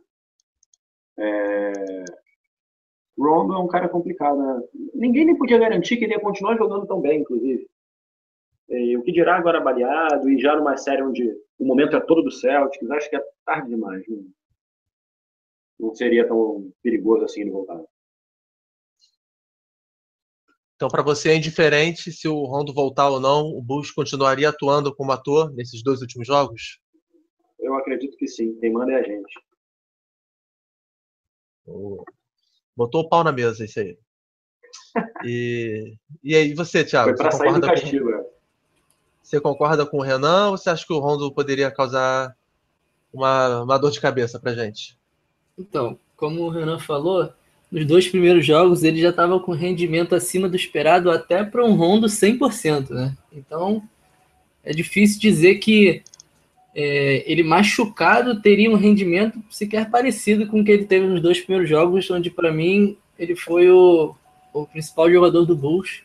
[1.17, 1.73] é,
[3.19, 4.63] Rondo é um cara complicado, né?
[4.95, 7.69] Ninguém nem podia garantir que ele ia continuar jogando tão bem, inclusive.
[8.69, 12.23] E o que dirá agora baleado e já numa série onde o momento é todo
[12.23, 14.03] do Celtics, acho que é tarde demais.
[14.09, 14.25] Não,
[15.79, 17.83] não seria tão perigoso assim ele voltar.
[20.75, 24.95] Então, para você é indiferente se o Rondo voltar ou não, o Bulls continuaria atuando
[24.95, 26.81] como ator nesses dois últimos jogos?
[27.61, 28.59] Eu acredito que sim.
[28.59, 29.33] Quem manda é a gente.
[31.67, 32.05] Oh.
[32.77, 33.97] Botou o pau na mesa, isso aí.
[35.25, 37.11] E, e aí, você, Thiago?
[37.11, 38.19] Foi pra você sair do castigo, com...
[38.19, 38.25] É.
[39.23, 42.37] Você concorda com o Renan ou você acha que o Rondo poderia causar
[43.13, 44.97] uma, uma dor de cabeça pra gente?
[45.59, 47.33] Então, como o Renan falou,
[47.71, 51.75] nos dois primeiros jogos ele já estava com rendimento acima do esperado até para um
[51.75, 53.17] Rondo 100%, né?
[53.33, 53.83] Então,
[54.63, 56.03] é difícil dizer que
[56.75, 61.41] é, ele machucado teria um rendimento sequer parecido com o que ele teve nos dois
[61.41, 64.15] primeiros jogos, onde para mim ele foi o,
[64.53, 66.03] o principal jogador do Bulls.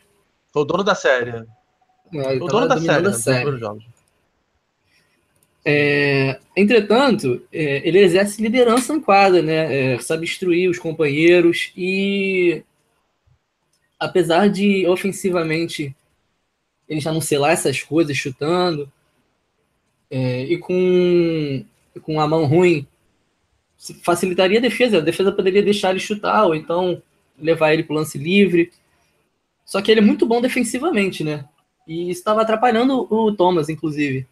[0.52, 1.46] Foi o dono da série.
[2.12, 3.58] É, o dono da série, da série.
[3.58, 3.84] Jogos.
[5.64, 9.94] É, entretanto, é, ele exerce liderança em quadra, né?
[9.94, 12.62] É, sabe instruir os companheiros e,
[13.98, 15.94] apesar de ofensivamente
[16.88, 18.90] ele já não sei lá essas coisas chutando,
[20.10, 21.64] é, e com,
[22.02, 22.86] com a mão ruim,
[24.02, 24.98] facilitaria a defesa.
[24.98, 27.02] A defesa poderia deixar ele chutar, ou então
[27.38, 28.72] levar ele para o lance livre.
[29.64, 31.44] Só que ele é muito bom defensivamente, né?
[31.86, 34.26] E estava atrapalhando o Thomas, inclusive.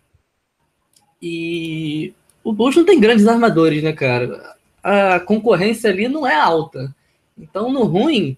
[1.20, 2.12] E
[2.42, 4.56] o Bulls não tem grandes armadores, né, cara?
[4.82, 6.94] A concorrência ali não é alta.
[7.36, 8.36] Então, no ruim,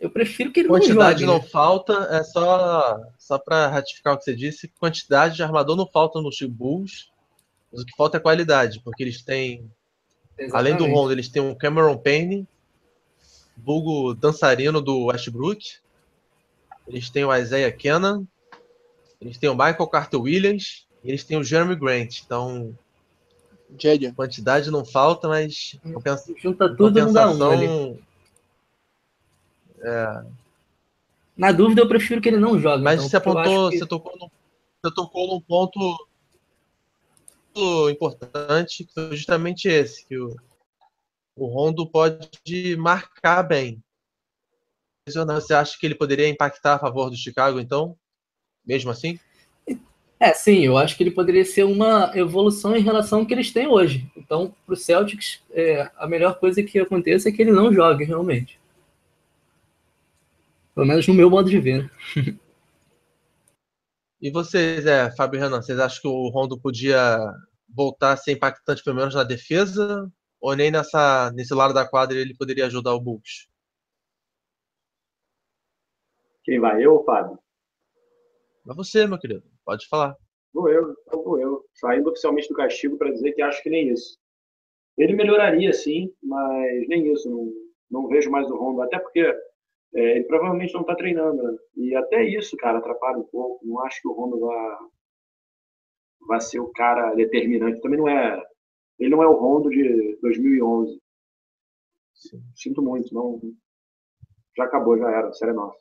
[0.00, 1.44] eu prefiro que ele quantidade não jogue.
[1.44, 3.00] não falta, é só
[3.32, 7.10] só para ratificar o que você disse, quantidade de armador não falta no Bulls,
[7.72, 9.70] mas o que falta é qualidade, porque eles têm
[10.38, 10.54] Exatamente.
[10.54, 12.46] além do Rondo, eles têm um Cameron Payne,
[13.56, 15.76] vulgo dançarino do Westbrook.
[16.86, 18.26] Eles têm o Isaiah Kenan,
[19.18, 22.20] eles têm o Michael Carter Williams, e eles têm o Jeremy Grant.
[22.24, 22.76] Então,
[24.14, 28.04] quantidade não falta, mas compensa, Junta tudo compensação, no um ali.
[29.80, 30.41] É.
[31.42, 32.84] Na dúvida, eu prefiro que ele não jogue.
[32.84, 33.78] Mas então, você apontou, que...
[33.78, 34.28] você, tocou num,
[34.80, 36.08] você tocou num ponto
[37.90, 40.36] importante, que foi justamente esse, que o,
[41.34, 43.82] o Rondo pode marcar bem.
[45.04, 47.96] Você acha que ele poderia impactar a favor do Chicago, então?
[48.64, 49.18] Mesmo assim?
[50.20, 53.50] É, sim, eu acho que ele poderia ser uma evolução em relação ao que eles
[53.50, 54.08] têm hoje.
[54.16, 58.04] Então, para o Celtics, é, a melhor coisa que aconteça é que ele não jogue
[58.04, 58.61] realmente.
[60.74, 61.90] Pelo menos no meu modo de ver.
[64.20, 67.18] e vocês, é, Fábio e Renan, vocês acham que o Rondo podia
[67.68, 70.10] voltar a ser impactante pelo menos na defesa?
[70.40, 73.48] Ou nem nessa, nesse lado da quadra ele poderia ajudar o Bulls?
[76.42, 77.38] Quem vai, eu ou Fábio?
[78.64, 80.16] Mas você, meu querido, pode falar.
[80.52, 81.64] Vou eu, então vou eu.
[81.74, 84.18] Saindo oficialmente do castigo para dizer que acho que nem isso.
[84.96, 87.28] Ele melhoraria, sim, mas nem isso.
[87.30, 87.52] Não,
[87.90, 88.82] não vejo mais o Rondo.
[88.82, 89.32] Até porque
[89.94, 91.42] é, ele provavelmente não está treinando.
[91.42, 91.58] Né?
[91.76, 93.64] E até isso, cara, atrapalha um pouco.
[93.66, 94.78] Não acho que o Rondo vá,
[96.28, 97.80] vá ser o cara determinante.
[97.80, 98.42] Também não é.
[98.98, 101.00] Ele não é o Rondo de 2011.
[102.14, 102.42] Sim.
[102.54, 103.40] Sinto muito, não.
[104.56, 105.32] Já acabou, já era.
[105.32, 105.80] Série nossa.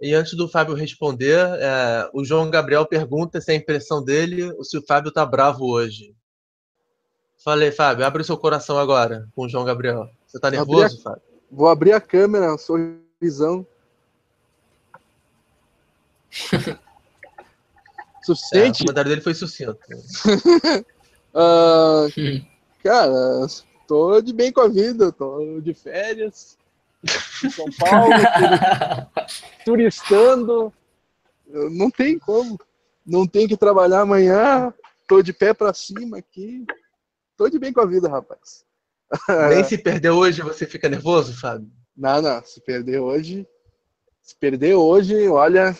[0.00, 4.52] E antes do Fábio responder, é, o João Gabriel pergunta se é a impressão dele
[4.52, 6.14] ou se o Fábio tá bravo hoje.
[7.42, 10.08] Falei, Fábio, abre o seu coração agora com o João Gabriel.
[10.26, 11.02] Você tá nervoso, a...
[11.02, 11.33] Fábio?
[11.54, 13.64] Vou abrir a câmera, sorrisão.
[18.24, 18.80] Suficiente?
[18.80, 19.78] É, o comentário dele foi sucinto.
[21.32, 22.10] uh,
[22.82, 23.46] cara,
[23.86, 26.58] tô de bem com a vida, tô de férias
[27.44, 28.10] em São Paulo,
[29.64, 30.72] turistando.
[31.46, 32.58] Não tem como.
[33.06, 34.74] Não tem que trabalhar amanhã.
[35.06, 36.66] Tô de pé para cima aqui.
[37.36, 38.64] Tô de bem com a vida, rapaz.
[39.50, 41.70] Nem se perder hoje você fica nervoso, Fábio?
[41.96, 42.44] Não, não.
[42.44, 43.46] Se perder hoje.
[44.22, 45.76] Se perder hoje, olha.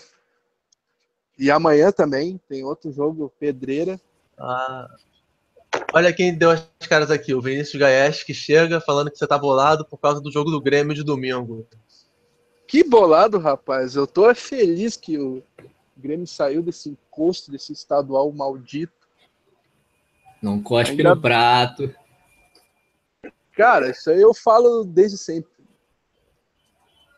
[1.38, 4.00] E amanhã também tem outro jogo, Pedreira.
[4.38, 4.88] Ah.
[5.92, 9.36] Olha quem deu as caras aqui, o Vinícius Gaes, que chega falando que você tá
[9.36, 11.66] bolado por causa do jogo do Grêmio de domingo.
[12.66, 13.96] Que bolado, rapaz.
[13.96, 15.42] Eu tô feliz que o
[15.96, 18.92] Grêmio saiu desse encosto, desse estadual maldito.
[20.40, 21.14] Não cospe Ainda...
[21.14, 21.94] no prato.
[23.56, 25.52] Cara, isso aí eu falo desde sempre.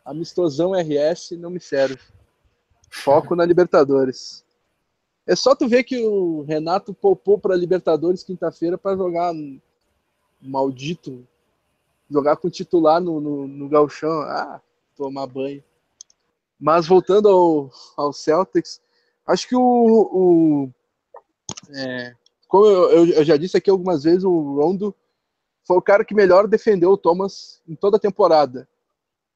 [0.05, 1.99] Amistosão RS não me serve.
[2.89, 4.45] Foco na Libertadores.
[5.25, 9.33] É só tu ver que o Renato poupou para Libertadores quinta-feira para jogar
[10.41, 11.27] maldito,
[12.09, 14.21] jogar com titular no, no, no galchão.
[14.21, 14.61] Ah,
[14.95, 15.63] tomar banho.
[16.59, 18.81] Mas voltando ao, ao Celtics,
[19.25, 20.69] acho que o, o
[21.69, 22.15] é,
[22.47, 24.95] como eu, eu, já disse aqui algumas vezes, o Rondo
[25.67, 28.67] foi o cara que melhor defendeu o Thomas em toda a temporada.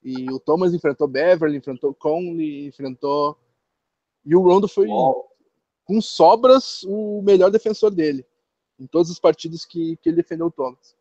[0.04, 3.38] E o Thomas enfrentou Beverly, enfrentou Conley, enfrentou.
[4.26, 5.32] E o Rondo foi Uau
[5.92, 8.26] com sobras, o melhor defensor dele,
[8.80, 10.96] em todas as partidas que, que ele defendeu o Thomas.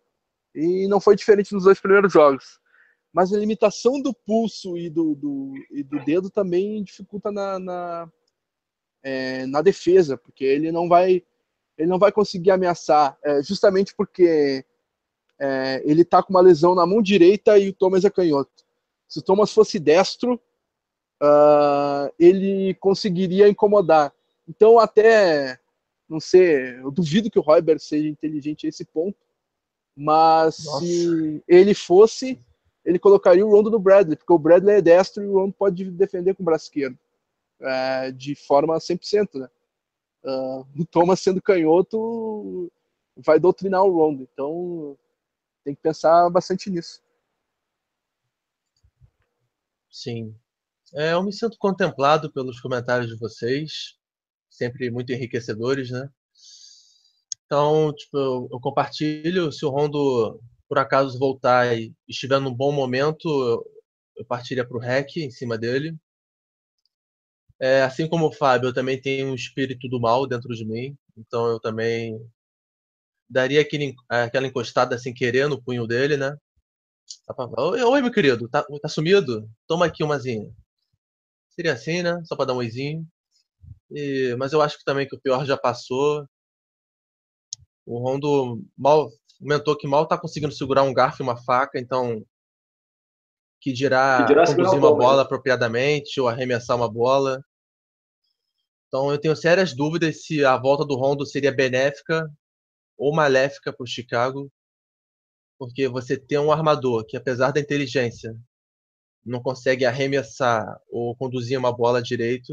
[0.53, 2.59] E não foi diferente nos dois primeiros jogos.
[3.13, 8.13] Mas a limitação do pulso e do, do, e do dedo também dificulta na, na,
[9.01, 11.25] é, na, defesa, porque ele não vai
[11.79, 14.65] ele não vai conseguir ameaçar, é, justamente porque
[15.41, 18.63] é, ele está com uma lesão na mão direita e o Thomas é canhoto.
[19.09, 20.35] Se o Thomas fosse destro,
[21.23, 24.13] uh, ele conseguiria incomodar.
[24.47, 25.59] Então, até,
[26.07, 29.19] não sei, eu duvido que o Royber seja inteligente a esse ponto,
[29.97, 30.85] mas Nossa.
[30.85, 32.39] se ele fosse,
[32.85, 35.91] ele colocaria o Rondo no Bradley, porque o Bradley é destro e o Rondo pode
[35.91, 36.99] defender com o braço esquerdo,
[37.61, 39.49] é, de forma 100%, né?
[40.23, 42.71] Uh, o Thomas sendo canhoto
[43.17, 44.99] vai doutrinar o Rondo, então
[45.65, 47.03] tem que pensar bastante nisso.
[49.91, 50.35] Sim.
[50.95, 53.99] É, eu me sinto contemplado pelos comentários de vocês
[54.51, 56.09] sempre muito enriquecedores, né?
[57.47, 59.51] Então, tipo, eu, eu compartilho.
[59.51, 63.65] Se o Rondo, por acaso, voltar e estiver num bom momento, eu,
[64.19, 65.97] eu partiria para o REC em cima dele.
[67.59, 70.97] É, assim como o Fábio, eu também tenho um espírito do mal dentro de mim.
[71.17, 72.19] Então, eu também
[73.31, 76.37] daria aquele, aquela encostada sem querer no punho dele, né?
[77.57, 79.49] Oi, meu querido, tá, tá sumido?
[79.67, 80.53] Toma aqui umazinha.
[81.51, 82.21] Seria assim, né?
[82.25, 83.07] Só para dar um oizinho.
[83.91, 86.27] E, mas eu acho que também que o pior já passou.
[87.87, 92.25] O Rondo mal comentou que mal está conseguindo segurar um garfo e uma faca, então
[93.61, 95.23] que dirá, que dirá conduzir uma bola né?
[95.23, 97.43] apropriadamente ou arremessar uma bola.
[98.89, 102.29] Então eu tenho sérias dúvidas se a volta do Rondo seria benéfica
[103.01, 104.53] ou maléfica para o Chicago,
[105.59, 108.37] porque você tem um armador que, apesar da inteligência,
[109.25, 112.53] não consegue arremessar ou conduzir uma bola direito,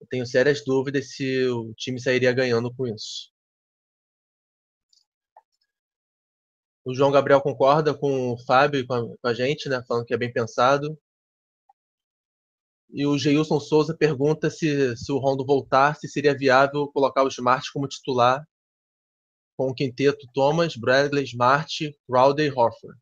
[0.00, 3.32] eu tenho sérias dúvidas se o time sairia ganhando com isso.
[6.84, 9.82] O João Gabriel concorda com o Fábio e com a, com a gente, né?
[9.86, 10.96] Falando que é bem pensado.
[12.90, 17.72] E o Geilson Souza pergunta se, se o Rondo voltasse, seria viável colocar o Smart
[17.72, 18.44] como titular
[19.62, 22.98] com o quinteto Thomas, Bradley, Smart, Crowder e Horford.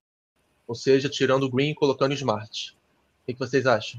[0.68, 2.76] Ou seja, tirando o Green e colocando o Smart.
[3.22, 3.98] O que, que vocês acham?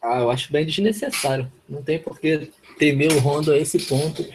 [0.00, 1.52] Ah, eu acho bem desnecessário.
[1.68, 4.26] Não tem por que temer o Rondo a esse ponto.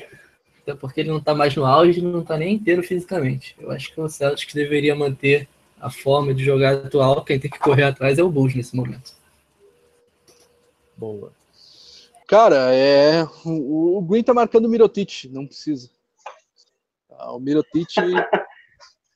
[0.62, 3.56] Até porque ele não está mais no auge, não está nem inteiro fisicamente.
[3.60, 5.50] Eu acho que o Celtics deveria manter
[5.82, 7.26] a forma de jogar atual.
[7.26, 9.14] Quem tem que correr atrás é o Bulls nesse momento.
[10.96, 11.34] Boa.
[12.28, 15.90] Cara, é o, o Green tá marcando o Mirotic, não precisa.
[17.18, 17.90] Ah, o Mirotic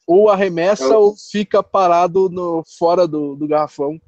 [0.08, 1.00] ou arremessa Eu...
[1.00, 4.00] ou fica parado no, fora do, do garrafão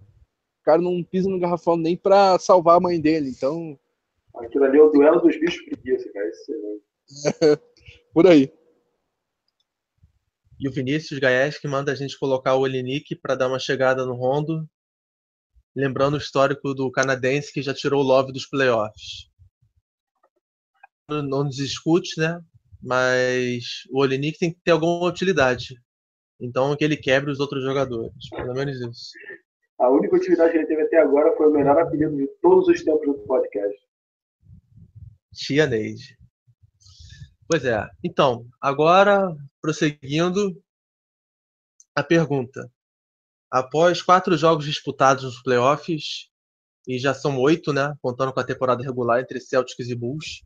[0.63, 3.77] o cara não pisa no garrafão nem para salvar a mãe dele, então.
[4.33, 6.25] Aquilo ali é o duelo dos bichos preguiça, cara.
[6.25, 7.55] É
[8.13, 8.49] Por aí.
[10.57, 14.05] E o Vinícius Gaes que manda a gente colocar o Olinick para dar uma chegada
[14.05, 14.65] no rondo.
[15.75, 19.29] Lembrando o histórico do canadense que já tirou o Love dos playoffs.
[21.09, 22.41] Não nos discute, né?
[22.83, 25.75] Mas o Olenik tem que ter alguma utilidade.
[26.39, 28.13] Então que ele quebre os outros jogadores.
[28.29, 29.11] Pelo menos isso.
[29.79, 32.83] A única utilidade que ele teve até agora foi o melhor apelido de todos os
[32.83, 33.77] tempos do podcast.
[35.33, 36.17] Tia Neide.
[37.47, 37.87] Pois é.
[38.03, 40.61] Então, agora, prosseguindo,
[41.95, 42.71] a pergunta.
[43.49, 46.31] Após quatro jogos disputados nos playoffs,
[46.87, 47.93] e já são oito, né?
[48.01, 50.43] Contando com a temporada regular entre Celtics e Bulls,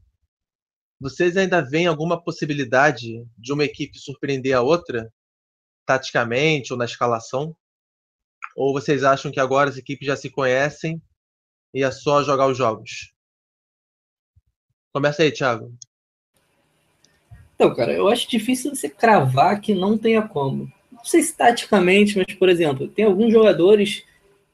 [1.00, 5.12] vocês ainda veem alguma possibilidade de uma equipe surpreender a outra,
[5.86, 7.56] taticamente ou na escalação?
[8.56, 11.02] Ou vocês acham que agora as equipes já se conhecem
[11.74, 13.14] e é só jogar os jogos?
[14.92, 15.72] Começa aí, Thiago.
[17.54, 20.72] Então, cara, eu acho difícil você cravar que não tenha como.
[20.92, 24.04] Não sei se taticamente, mas, por exemplo, tem alguns jogadores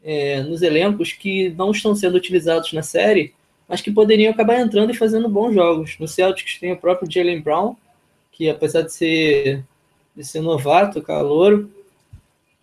[0.03, 3.33] é, nos elencos que não estão sendo utilizados na série
[3.73, 5.97] mas que poderiam acabar entrando e fazendo bons jogos.
[5.99, 7.75] No Celtics tem o próprio Jalen Brown,
[8.31, 9.65] que apesar de ser,
[10.15, 11.71] de ser novato, calouro,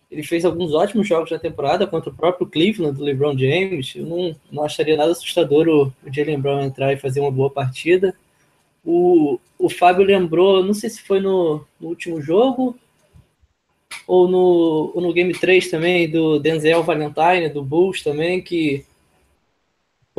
[0.09, 3.93] ele fez alguns ótimos jogos na temporada contra o próprio Cleveland, do LeBron James.
[3.93, 7.49] Eu não, não acharia nada assustador o, o Jalen Brown entrar e fazer uma boa
[7.49, 8.15] partida.
[8.81, 12.73] O, o Fábio lembrou, não sei se foi no, no último jogo
[14.07, 18.85] ou no, ou no Game 3 também, do Denzel Valentine, do Bulls também, que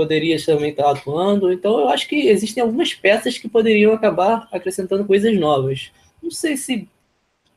[0.02, 1.52] poderia também estar atuando.
[1.52, 5.92] Então, eu acho que existem algumas peças que poderiam acabar acrescentando coisas novas.
[6.20, 6.88] Não sei se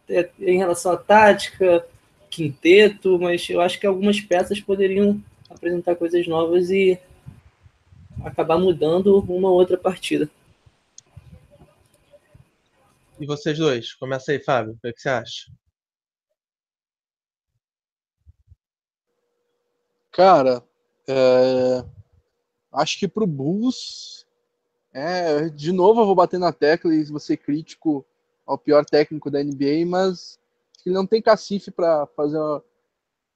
[0.08, 1.86] é em relação à tática,
[2.30, 5.20] quinteto, mas eu acho que algumas peças poderiam
[5.50, 7.00] apresentar coisas novas e
[8.24, 10.30] acabar mudando uma outra partida.
[13.20, 13.94] E vocês dois?
[13.94, 14.74] Começa aí, Fábio.
[14.74, 15.52] O que, é que você acha?
[20.12, 20.64] Cara,
[21.08, 21.95] é...
[22.76, 24.26] Acho que pro Bulls,
[24.94, 28.06] é, de novo eu vou bater na tecla e vou ser crítico
[28.46, 30.40] ao pior técnico da NBA, mas
[30.86, 32.64] ele não tem cacife para fazer uma,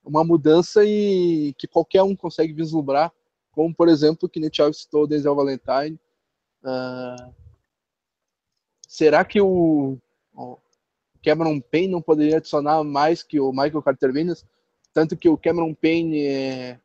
[0.05, 3.11] uma, mudança e que qualquer um consegue vislumbrar,
[3.51, 5.99] como por exemplo, que o Thiago citou, o Denzel Valentine.
[6.61, 7.33] Uh,
[8.87, 9.97] será que o,
[10.33, 10.57] o,
[11.23, 14.45] Cameron Payne não poderia adicionar mais que o Michael Carter Williams?
[14.93, 16.79] Tanto que o Cameron Payne é,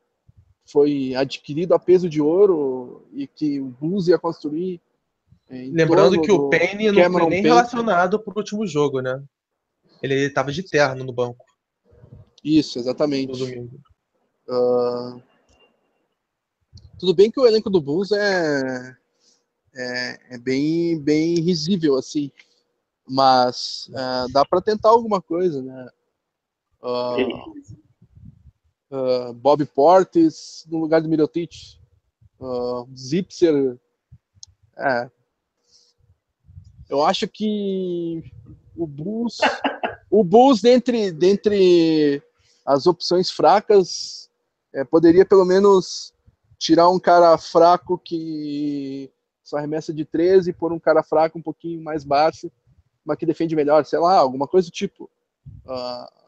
[0.65, 4.81] foi adquirido a peso de ouro e que o Bulls ia construir.
[5.49, 7.47] Lembrando que o Payne não foi nem Payne.
[7.47, 9.23] relacionado para o último jogo, né?
[10.01, 11.45] Ele estava de terno no banco.
[12.43, 13.43] Isso, exatamente.
[14.47, 15.21] Uh...
[16.97, 18.95] Tudo bem que o elenco do Bulls é,
[19.75, 22.31] é, é bem, bem risível, assim.
[23.07, 25.89] Mas uh, dá para tentar alguma coisa, né?
[26.81, 27.53] Uh,
[28.91, 31.77] uh, Bob Portes no lugar do Mirotic,
[32.39, 33.77] uh, Zipser.
[34.77, 35.09] É.
[36.89, 38.31] Eu acho que
[38.75, 39.37] o Bulls,
[40.09, 42.21] o Bulls dentre, dentre
[42.65, 44.29] as opções fracas,
[44.73, 46.13] é, poderia pelo menos
[46.57, 49.09] tirar um cara fraco que
[49.43, 52.51] só arremessa de 13 por um cara fraco um pouquinho mais baixo,
[53.05, 55.09] mas que defende melhor, sei lá, alguma coisa do tipo.
[55.63, 56.24] Uh,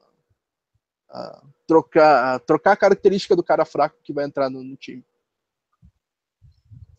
[1.09, 5.03] uh, trocar, trocar a característica do cara fraco que vai entrar no, no time.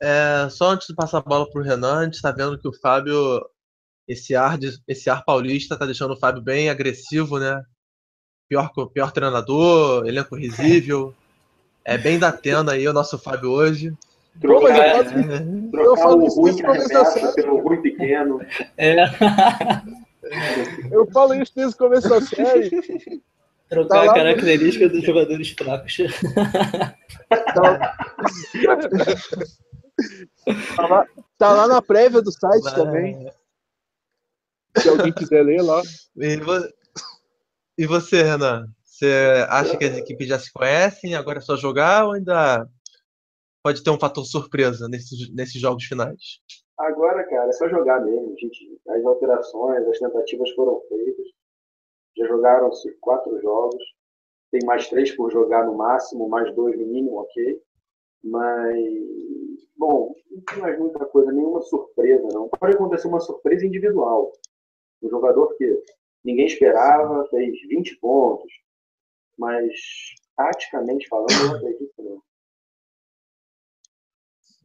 [0.01, 2.69] É, só antes de passar a bola para o Renan, a gente está vendo que
[2.69, 3.45] o Fábio,
[4.07, 7.61] esse ar, de, esse ar paulista está deixando o Fábio bem agressivo, né?
[8.49, 11.15] Pior, pior treinador, elenco risível.
[11.85, 13.93] É bem da tenda aí o nosso Fábio hoje.
[14.41, 17.35] Trocar, eu, é, eu falo isso desde o começo da série.
[17.35, 18.41] Pelo ruim pequeno.
[18.77, 18.97] É.
[20.91, 22.71] Eu falo isso desde o começo da série.
[23.69, 25.97] Trocar tá a característica dos jogadores fracos.
[27.29, 27.95] Tá,
[30.77, 31.07] tá, lá,
[31.37, 33.31] tá lá na prévia do site também.
[34.79, 35.83] Se alguém quiser ler lá.
[37.77, 38.67] E você, Renan?
[38.83, 42.67] Você acha que as equipes já se conhecem, agora é só jogar ou ainda
[43.63, 46.41] pode ter um fator surpresa nesses, nesses jogos finais?
[46.79, 48.35] Agora, cara, é só jogar mesmo.
[48.39, 48.81] Gente.
[48.89, 51.27] As alterações, as tentativas foram feitas.
[52.19, 53.83] Já jogaram-se quatro jogos,
[54.51, 57.63] tem mais três por jogar no máximo, mais dois no mínimo, ok.
[58.25, 58.77] Mas,
[59.77, 62.49] bom, não tem mais muita coisa, nenhuma surpresa, não.
[62.49, 64.33] Pode acontecer uma surpresa individual.
[65.01, 65.85] Um jogador que
[66.25, 68.53] ninguém esperava, fez 20 pontos,
[69.39, 69.73] mas
[70.37, 72.23] taticamente falando, não acredito não.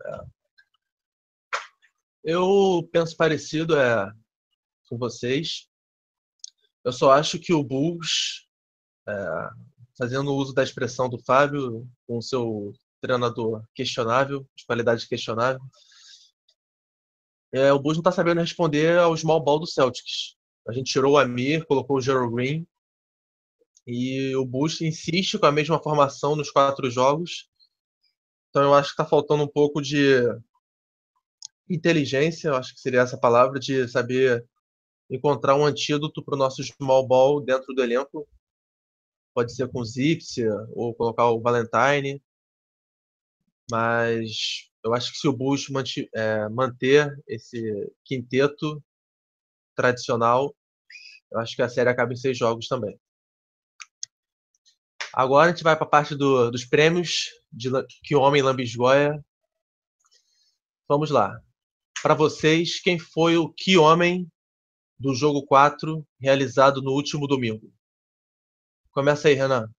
[0.06, 0.26] É.
[2.24, 4.10] Eu penso parecido é,
[4.90, 5.70] com vocês.
[6.84, 8.48] Eu só acho que o Bulls,
[9.08, 9.50] é,
[9.98, 15.62] fazendo uso da expressão do Fábio, com seu treinador questionável, de qualidade questionável,
[17.54, 20.36] é, o Bulls não está sabendo responder ao small ball do Celtics.
[20.68, 22.68] A gente tirou o Amir, colocou o Gerald Green.
[23.86, 27.50] E o Bulls insiste com a mesma formação nos quatro jogos.
[28.50, 30.22] Então eu acho que está faltando um pouco de
[31.70, 34.46] inteligência, eu acho que seria essa palavra, de saber
[35.14, 38.28] encontrar um antídoto para o nosso small ball dentro do elenco.
[39.34, 42.22] Pode ser com o Zipsia ou colocar o Valentine.
[43.70, 45.68] Mas eu acho que se o Bulls
[46.14, 47.62] é, manter esse
[48.04, 48.84] quinteto
[49.76, 50.56] tradicional,
[51.32, 53.00] eu acho que a série acaba em seis jogos também.
[55.14, 57.70] Agora a gente vai para a parte do, dos prêmios de
[58.04, 59.24] que o homem lambisgoia.
[60.88, 61.40] Vamos lá.
[62.02, 64.28] Para vocês, quem foi o que homem
[65.04, 67.70] do jogo 4 realizado no último domingo?
[68.94, 69.70] Começa aí, Renan.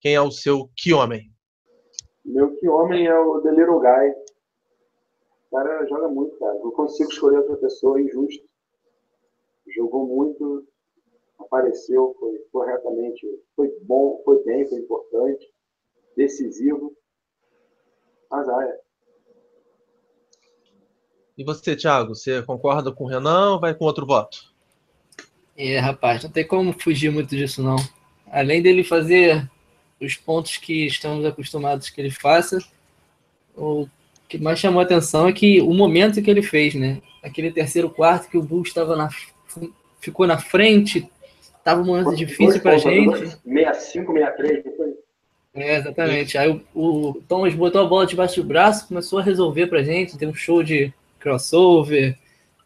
[0.00, 1.32] Quem é o seu que homem?
[2.24, 4.10] Meu que homem é o Deliro Guy.
[5.46, 6.54] O cara joga muito, cara.
[6.54, 8.44] Não consigo escolher outra pessoa, é injusto.
[9.76, 10.66] Jogou muito,
[11.38, 13.24] apareceu, foi corretamente,
[13.54, 15.48] foi bom, foi bem, foi importante,
[16.16, 16.92] decisivo.
[18.28, 18.64] Azar.
[18.64, 18.80] É.
[21.38, 24.51] E você, Thiago, você concorda com o Renan ou vai com outro voto?
[25.56, 27.76] É, rapaz, não tem como fugir muito disso, não.
[28.30, 29.48] Além dele fazer
[30.00, 32.58] os pontos que estamos acostumados que ele faça,
[33.56, 33.86] o
[34.28, 37.00] que mais chamou a atenção é que o momento que ele fez, né?
[37.22, 39.08] Aquele terceiro quarto que o Bulls estava na
[40.00, 41.08] ficou na frente,
[41.64, 43.18] Tava um momento difícil pra gente.
[43.44, 44.94] 65, 63, não foi?
[45.54, 46.36] É, exatamente.
[46.36, 50.18] Aí o, o, Thomas botou a bola debaixo do braço, começou a resolver pra gente.
[50.18, 52.18] Tem um show de crossover,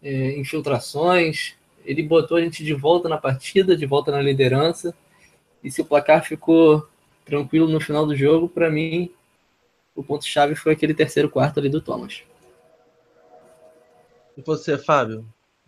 [0.03, 1.55] é, infiltrações.
[1.87, 4.95] Ele botou a gente de volta na partida, de volta na liderança.
[5.62, 6.87] E se o placar ficou
[7.24, 9.11] tranquilo no final do jogo, para mim,
[9.95, 12.22] o ponto-chave foi aquele terceiro quarto ali do Thomas.
[14.37, 15.24] E você, Fábio?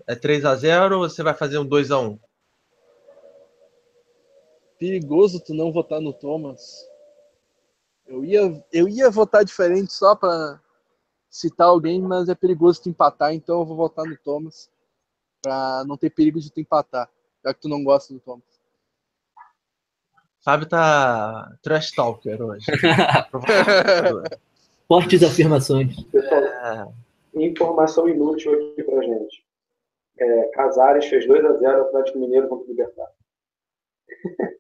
[0.07, 2.19] É 3 a 0 ou você vai fazer um 2 a 1
[4.79, 6.89] perigoso tu não votar no Thomas.
[8.07, 10.61] Eu ia, eu ia votar diferente só para
[11.29, 14.71] citar alguém, mas é perigoso tu empatar, então eu vou votar no Thomas
[15.43, 17.09] para não ter perigo de tu empatar,
[17.45, 18.45] já que tu não gosta do Thomas.
[20.45, 22.67] Fábio tá trash talker hoje.
[24.89, 25.97] Fortes afirmações.
[26.15, 26.87] é...
[27.35, 29.45] Informação inútil aqui pra gente.
[30.19, 33.09] É, Casares fez 2x0 ao Atlético Mineiro contra o Libertad.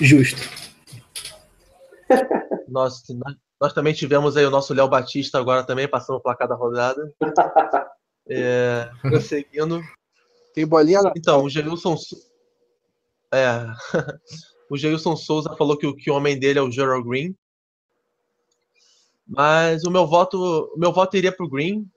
[0.00, 0.40] Justo.
[2.68, 3.02] Nós,
[3.60, 7.12] nós também tivemos aí o nosso Léo Batista agora também, passando o placar da rodada.
[8.28, 9.82] É, prosseguindo.
[10.54, 11.12] Tem bolinha lá.
[11.16, 11.96] Então, o Geilson.
[13.32, 13.66] É.
[14.70, 17.36] o Geilson Souza falou que o, que o homem dele é o Gerald Green.
[19.26, 20.36] Mas o meu voto,
[20.74, 21.88] o meu voto iria para o Green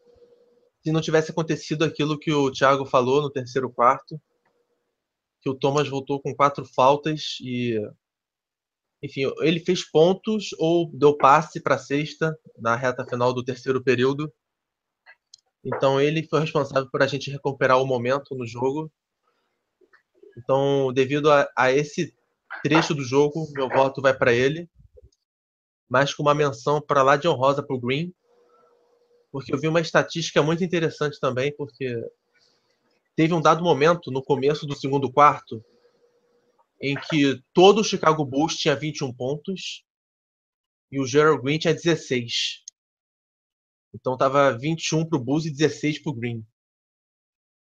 [0.84, 4.20] se não tivesse acontecido aquilo que o Thiago falou no terceiro quarto
[5.44, 7.78] que o Thomas voltou com quatro faltas e
[9.04, 13.84] enfim, ele fez pontos ou deu passe para a sexta na reta final do terceiro
[13.84, 14.34] período.
[15.64, 18.92] Então ele foi responsável por a gente recuperar o momento no jogo.
[20.38, 22.14] Então, devido a, a esse
[22.62, 24.70] trecho do jogo, meu voto vai para ele,
[25.90, 28.14] mas com uma menção para lá de honrosa para o Green,
[29.32, 31.96] porque eu vi uma estatística muito interessante também, porque
[33.16, 35.64] teve um dado momento no começo do segundo quarto
[36.82, 39.86] em que todo o Chicago Bulls tinha 21 pontos
[40.92, 42.64] e o Gerald Green tinha 16.
[43.94, 46.46] Então tava 21 para o Bulls e 16 para o Green.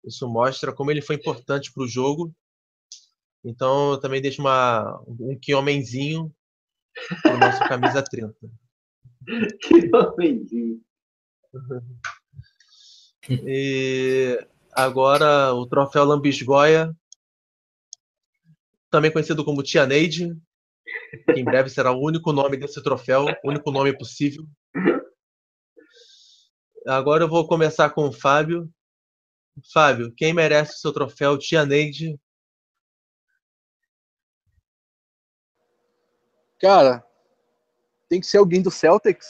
[0.04, 2.34] Isso mostra como ele foi importante para o jogo.
[3.44, 6.34] Então eu também deixo uma, um que homenzinho
[7.22, 8.34] para o nosso camisa 30.
[9.62, 10.80] que homenzinho.
[13.46, 16.96] E Agora o troféu Lambisgoia,
[18.90, 20.34] também conhecido como Tia Neide,
[21.26, 24.46] que em breve será o único nome desse troféu, o único nome possível.
[26.86, 28.68] Agora eu vou começar com o Fábio.
[29.72, 32.18] Fábio, quem merece o seu troféu Tia Neide?
[36.58, 37.04] Cara,
[38.08, 39.28] tem que ser alguém do Celtics.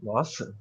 [0.00, 0.56] Nossa.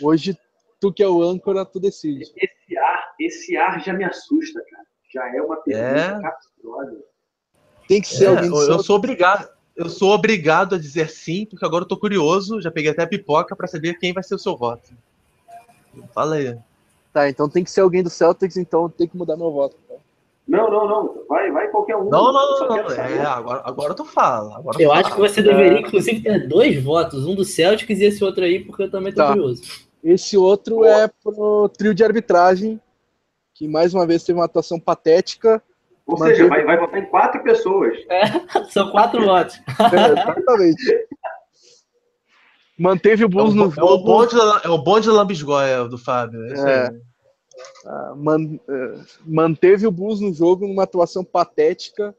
[0.00, 0.38] Hoje
[0.80, 2.24] tu que é o âncora, tu decide.
[2.36, 4.86] Esse ar, esse ar já me assusta, cara.
[5.12, 6.20] Já é uma pergunta é...
[6.20, 7.04] capciosa.
[7.86, 9.51] Tem que ser é, alguém Eu sou obrigado.
[9.76, 13.06] Eu sou obrigado a dizer sim, porque agora eu tô curioso, já peguei até a
[13.06, 14.90] pipoca para saber quem vai ser o seu voto.
[16.12, 16.56] Fala aí.
[17.12, 19.76] Tá, então tem que ser alguém do Celtics, então tem que mudar meu voto.
[19.88, 19.94] Tá?
[20.48, 21.24] Não, não, não.
[21.28, 22.04] Vai, vai qualquer um.
[22.04, 22.68] Não, não, não.
[22.68, 22.90] não.
[22.90, 24.56] É, agora, agora tu fala.
[24.56, 25.14] Agora eu tu acho fala.
[25.14, 28.82] que você deveria, inclusive, ter dois votos, um do Celtics e esse outro aí, porque
[28.84, 29.28] eu também tô tá.
[29.28, 29.62] curioso.
[30.02, 32.80] Esse outro é pro trio de arbitragem,
[33.54, 35.62] que mais uma vez teve uma atuação patética.
[36.06, 37.96] Ou seja, vai, vai votar em quatro pessoas.
[38.08, 38.24] É,
[38.70, 39.60] são quatro votos.
[39.92, 41.08] É, exatamente.
[42.78, 43.80] Manteve o Bulls é no jogo.
[43.80, 46.40] É o bonde, é o bonde da lambisgoia do Fábio.
[46.54, 46.90] É.
[47.86, 52.14] Ah, man, é, manteve o Bulls no jogo numa atuação patética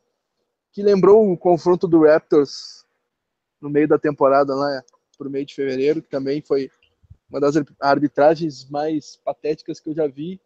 [0.71, 2.86] que lembrou o confronto do Raptors
[3.61, 4.84] no meio da temporada lá
[5.17, 6.69] por meio de fevereiro, que também foi
[7.29, 10.39] uma das arbitragens mais patéticas que eu já vi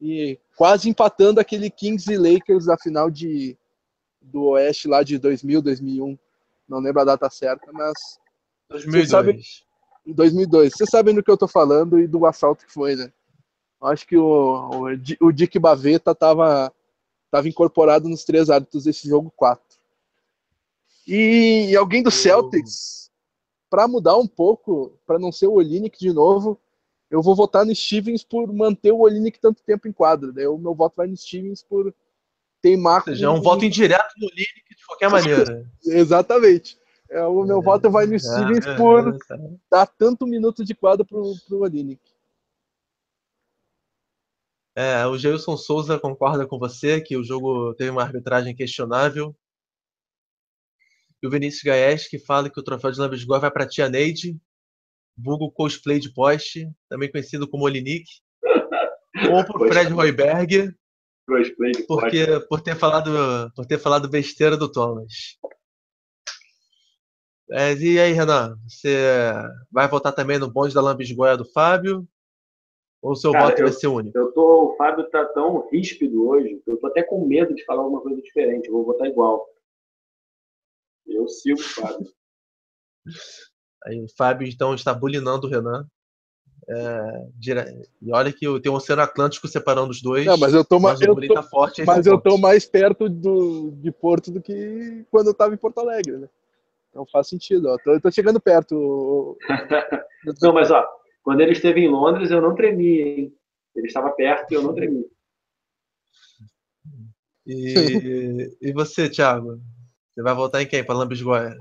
[0.00, 3.56] e quase empatando aquele Kings e Lakers da final de
[4.20, 6.18] do Oeste lá de 2000, 2001.
[6.68, 7.92] Não lembro a data certa, mas
[8.70, 9.08] 2002.
[9.08, 9.44] Sabe,
[10.06, 10.72] 2002.
[10.72, 13.12] Vocês sabem do que eu tô falando e do assalto que foi, né?
[13.82, 16.72] Acho que o, o, o Dick Baveta estava
[17.30, 19.60] tava incorporado nos três árbitros desse jogo 4.
[21.06, 23.10] E, e alguém do Celtics,
[23.68, 26.58] para mudar um pouco, para não ser o Olinick de novo,
[27.10, 30.32] eu vou votar no Stevens por manter o Olinick tanto tempo em quadra.
[30.32, 31.94] Daí o meu voto vai no Stevens por
[32.60, 33.00] teimar.
[33.00, 35.70] Ou seja, é um voto indireto do Olinick de qualquer maneira.
[35.84, 36.78] Exatamente.
[37.10, 39.38] É, o meu é, voto vai no Stevens é, por é,
[39.70, 42.02] dar tanto minuto de quadro pro, pro Olinick.
[44.76, 49.36] É, o Gelson Souza concorda com você que o jogo teve uma arbitragem questionável.
[51.22, 54.36] E o Vinícius Gaes que fala que o troféu de Lambisgoa vai para Tia Neide,
[55.16, 58.04] vulgo cosplay de poste, também conhecido como Olinick.
[59.32, 60.74] ou para Fred Royberg,
[61.88, 65.38] porque, por, ter falado, por ter falado besteira do Thomas.
[67.50, 69.32] É, e aí, Renan, você
[69.70, 72.06] vai votar também no bonde da lambisgoia do Fábio?
[73.02, 74.16] Ou o seu Cara, voto eu, vai ser único?
[74.16, 77.64] Eu tô, o Fábio tá tão ríspido hoje que eu tô até com medo de
[77.64, 78.66] falar alguma coisa diferente.
[78.66, 79.46] Eu vou votar igual.
[81.06, 82.10] Eu sigo o Fábio.
[83.84, 85.86] Aí o Fábio, então, está bulinando o Renan.
[86.66, 87.60] É, dire...
[88.00, 90.24] E olha que tem um Oceano Atlântico separando os dois.
[90.24, 93.70] Não, mas eu tô, mas eu tô, tá forte, mas eu tô mais perto do,
[93.72, 96.28] de Porto do que quando eu estava em Porto Alegre, né?
[96.94, 97.98] Não faz sentido, ó.
[97.98, 99.36] Tô chegando perto.
[100.40, 100.86] não, mas ó,
[101.22, 103.34] quando ele esteve em Londres, eu não tremi, hein?
[103.74, 105.04] Ele estava perto e eu não tremi.
[107.46, 109.60] E, e você, Thiago?
[110.14, 111.58] Você vai voltar em quem para Lambisgoia?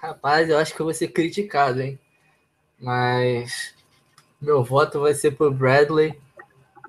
[0.00, 1.98] Rapaz, eu acho que eu vou ser criticado, hein?
[2.80, 3.74] Mas
[4.40, 6.18] meu voto vai ser pro Bradley,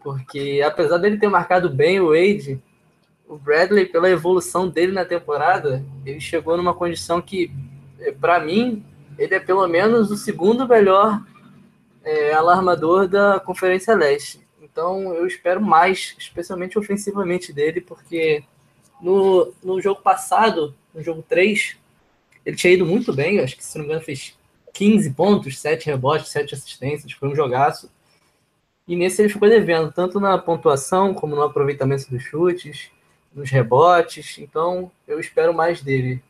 [0.01, 2.63] porque apesar dele ter marcado bem o Wade,
[3.27, 7.51] o Bradley, pela evolução dele na temporada, ele chegou numa condição que,
[7.99, 8.81] é, para mim,
[9.17, 11.21] ele é pelo menos o segundo melhor
[12.05, 14.39] é, alarmador da Conferência Leste.
[14.61, 18.41] Então eu espero mais, especialmente ofensivamente dele, porque
[19.01, 21.80] no, no jogo passado, no jogo 3,
[22.45, 24.37] ele tinha ido muito bem, acho que se não me engano fez
[24.73, 27.91] 15 pontos, 7 rebotes, 7 assistências, foi um jogaço.
[28.87, 32.91] E nesse ele ficou devendo, tanto na pontuação como no aproveitamento dos chutes
[33.33, 34.37] nos rebotes.
[34.39, 36.21] Então, eu espero mais dele.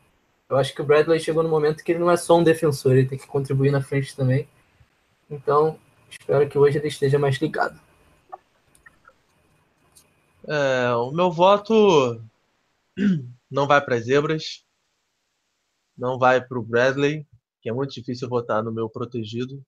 [0.49, 2.91] Eu acho que o Bradley chegou no momento que ele não é só um defensor,
[2.91, 4.47] ele tem que contribuir na frente também.
[5.29, 7.79] Então, espero que hoje ele esteja mais ligado.
[10.47, 12.21] É, o meu voto
[13.49, 14.65] não vai para as zebras,
[16.01, 17.25] não vai para o Bradley,
[17.61, 19.63] que é muito difícil votar no meu protegido.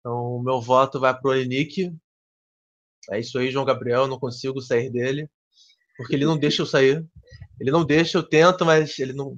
[0.00, 1.94] Então, o meu voto vai para o Olinick.
[3.10, 5.28] É isso aí, João Gabriel, não consigo sair dele
[5.96, 7.06] porque ele não deixa eu sair.
[7.60, 9.36] Ele não deixa, eu tento, mas ele não,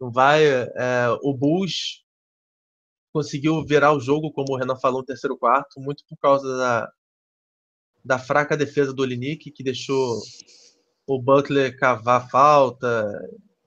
[0.00, 0.44] não vai.
[0.44, 2.04] É, o Bulls
[3.12, 6.92] conseguiu virar o jogo, como o Renan falou, no terceiro quarto, muito por causa da,
[8.04, 10.20] da fraca defesa do Olinick, que deixou
[11.06, 13.10] o Butler cavar falta,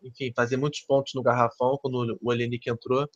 [0.06, 3.10] enfim, fazer muitos pontos no garrafão quando o Olinick entrou.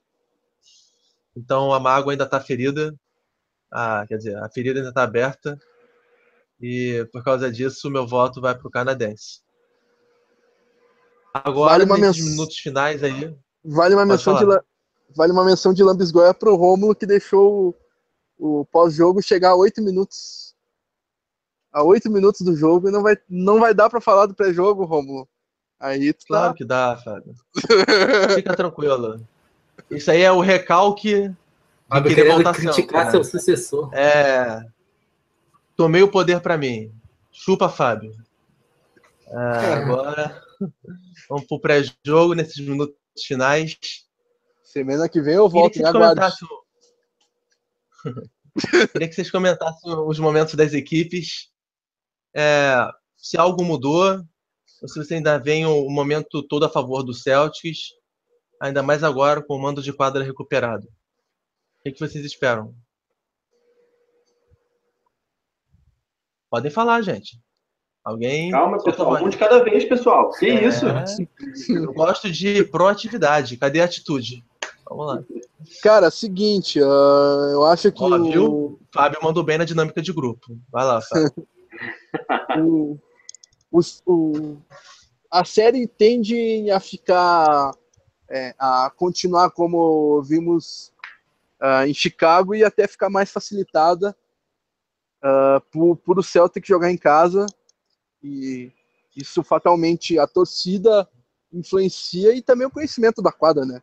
[1.37, 2.93] Então a mágoa ainda está ferida.
[4.07, 5.57] Quer dizer, a ferida ainda está aberta.
[6.59, 9.41] E por causa disso, o meu voto vai para o canadense.
[11.31, 12.31] Agora, vale nesses men...
[12.31, 13.37] minutos finais aí.
[13.63, 14.45] Vale uma menção de
[15.15, 17.75] vale uma menção de Lambisgoia pro Rômulo que deixou
[18.37, 20.55] o, o pós-jogo chegar a oito minutos.
[21.71, 24.85] A oito minutos do jogo e não vai, não vai dar para falar do pré-jogo,
[24.85, 25.29] Rômulo.
[25.79, 26.19] Aí tá...
[26.27, 27.33] Claro que dá, Fábio.
[28.35, 29.25] Fica tranquilo.
[29.89, 31.33] Isso aí é o recalque.
[31.87, 33.93] Fábio querendo criticar seu sucessor.
[33.93, 34.63] É.
[35.75, 36.91] Tomei o poder para mim.
[37.31, 38.13] Chupa, Fábio.
[39.31, 39.73] Ah, é.
[39.73, 40.43] agora
[41.29, 43.77] vamos pro pré-jogo nesses minutos finais.
[44.63, 46.47] Semana que vem eu volto Queria que, comentassem...
[48.91, 51.49] Queria que vocês comentassem os momentos das equipes.
[52.35, 52.75] É,
[53.15, 54.23] se algo mudou,
[54.81, 57.89] ou se você ainda vem o um momento todo a favor do Celtics,
[58.61, 60.85] ainda mais agora com o mando de quadra recuperado.
[60.85, 62.73] O que, é que vocês esperam?
[66.49, 67.39] Podem falar, gente.
[68.03, 68.51] Alguém.
[68.51, 69.23] Calma, pessoal.
[69.23, 70.31] Um de cada vez, pessoal.
[70.31, 70.65] Que é...
[70.65, 70.85] isso?
[71.69, 73.55] Eu gosto de proatividade.
[73.57, 74.43] Cadê a atitude?
[74.89, 75.23] Vamos lá.
[75.83, 78.03] Cara, é seguinte, uh, eu acho que.
[78.03, 78.45] Ó, viu?
[78.45, 80.57] O Fábio mandou bem na dinâmica de grupo.
[80.71, 81.31] Vai lá, Fábio.
[83.71, 84.57] o, o,
[85.31, 87.71] a série tende a ficar.
[88.31, 90.93] É, a continuar como vimos
[91.59, 94.15] uh, em Chicago e até ficar mais facilitada
[95.23, 97.45] uh, por, por o Celtic jogar em casa.
[98.23, 98.71] E
[99.15, 101.07] isso fatalmente a torcida
[101.51, 103.81] influencia e também o conhecimento da quadra, né?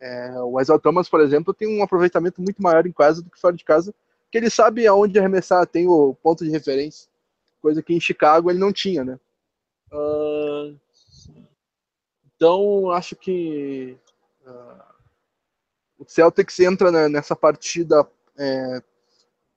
[0.00, 3.40] É, o Isaiah Thomas, por exemplo, tem um aproveitamento muito maior em casa do que
[3.40, 3.94] fora de casa,
[4.30, 7.08] que ele sabe aonde arremessar, tem o ponto de referência,
[7.60, 9.18] coisa que em Chicago ele não tinha, né?
[9.92, 10.78] Uh,
[12.36, 13.98] então, acho que
[14.46, 14.82] uh,
[15.98, 18.82] o Celtics entra nessa partida é,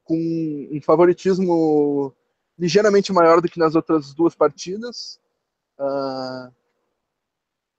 [0.04, 0.16] com
[0.72, 2.14] um favoritismo
[2.58, 5.20] ligeiramente maior do que nas outras duas partidas.
[5.78, 6.52] Uh,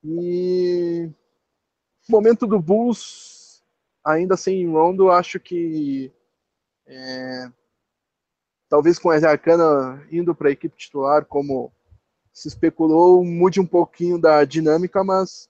[0.04, 1.10] e
[2.08, 3.62] momento do Bulls,
[4.04, 6.12] ainda sem Rondo, acho que
[6.86, 7.52] é,
[8.72, 11.70] talvez com a Arcana indo para a equipe titular, como
[12.32, 15.46] se especulou, mude um pouquinho da dinâmica, mas.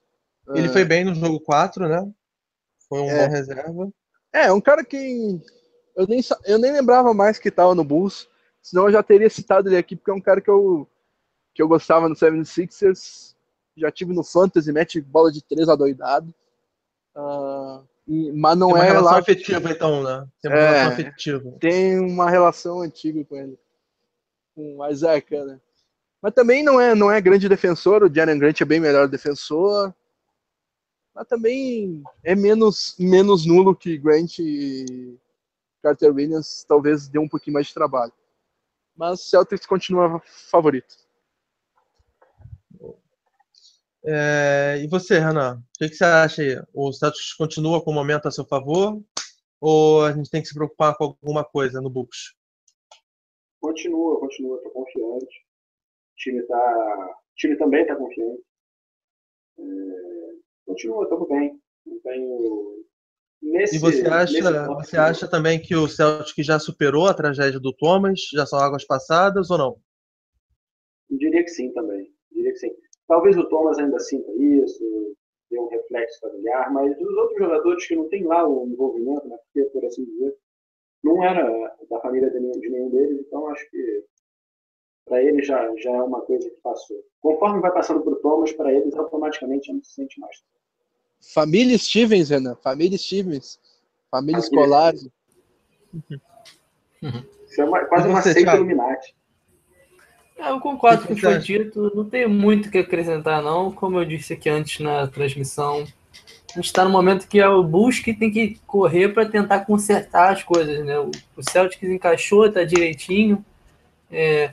[0.49, 2.11] Ele uh, foi bem no jogo 4, né?
[2.89, 3.93] Foi um é, bom reserva.
[4.33, 5.39] É, um cara que
[5.95, 8.27] eu nem, eu nem lembrava mais que estava no Bulls,
[8.61, 10.85] senão eu já teria citado ele aqui, porque é um cara que eu,
[11.55, 13.35] que eu gostava no 76ers,
[13.77, 16.35] já tive no Fantasy, mete bola de três adoidado.
[17.15, 19.19] Uh, e, mas não tem uma é relação lá...
[19.19, 20.27] afetiva, então, né?
[20.41, 21.57] Tem uma é, relação afetiva.
[21.59, 23.57] Tem uma relação antiga com ele.
[24.55, 25.59] Com o Isaac, né?
[26.21, 29.93] Mas também não é, não é grande defensor, o Jalen Grant é bem melhor defensor.
[31.13, 35.17] Mas também é menos, menos nulo que Grant e
[35.81, 38.13] Carter Williams, talvez dê um pouquinho mais de trabalho.
[38.95, 40.95] Mas Celtics continua favorito.
[44.05, 45.55] É, e você, Renan?
[45.55, 46.61] O que, que, você acha aí?
[46.73, 49.01] O Celtics continua com o momento a seu favor?
[49.61, 52.35] Ou a gente tem que se preocupar com alguma coisa no Bucks?
[53.61, 55.25] Continua, continua, estou confiante.
[55.25, 58.43] O time, tá, o time também está confiante.
[59.57, 59.63] É,
[60.65, 61.61] continua, estamos bem.
[61.85, 62.85] Não tenho.
[63.41, 67.73] Nesse, e você acha, você acha também que o Celtic já superou a tragédia do
[67.73, 68.19] Thomas?
[68.33, 69.81] Já são águas passadas ou não?
[71.09, 72.13] Eu diria que sim também.
[72.31, 72.71] Eu diria que sim.
[73.07, 75.15] Talvez o Thomas ainda sinta isso,
[75.49, 79.37] dê um reflexo familiar, mas os outros jogadores que não têm lá o envolvimento, né,
[79.45, 80.35] porque, por assim dizer,
[81.03, 84.05] não era da família de nenhum, de nenhum deles, então acho que
[85.05, 86.97] para eles já, já é uma coisa que passou.
[87.21, 90.41] Conforme vai passando para o Thomas, para eles automaticamente já não se sente mais.
[91.33, 92.55] Família Stevens, Renan.
[92.55, 93.59] Família Stevens.
[94.09, 94.93] Família, escolar.
[94.93, 95.11] Isso
[97.61, 99.15] é uma, quase uma seita Illuminati.
[100.37, 101.91] É, eu concordo com o que foi dito.
[101.95, 103.71] Não tem muito o que acrescentar, não.
[103.71, 105.85] Como eu disse aqui antes na transmissão,
[106.51, 109.61] a gente está no momento que é o Bulls que tem que correr para tentar
[109.61, 110.85] consertar as coisas.
[110.85, 110.97] Né?
[110.99, 113.43] O Celtics encaixou, está direitinho.
[114.11, 114.51] É,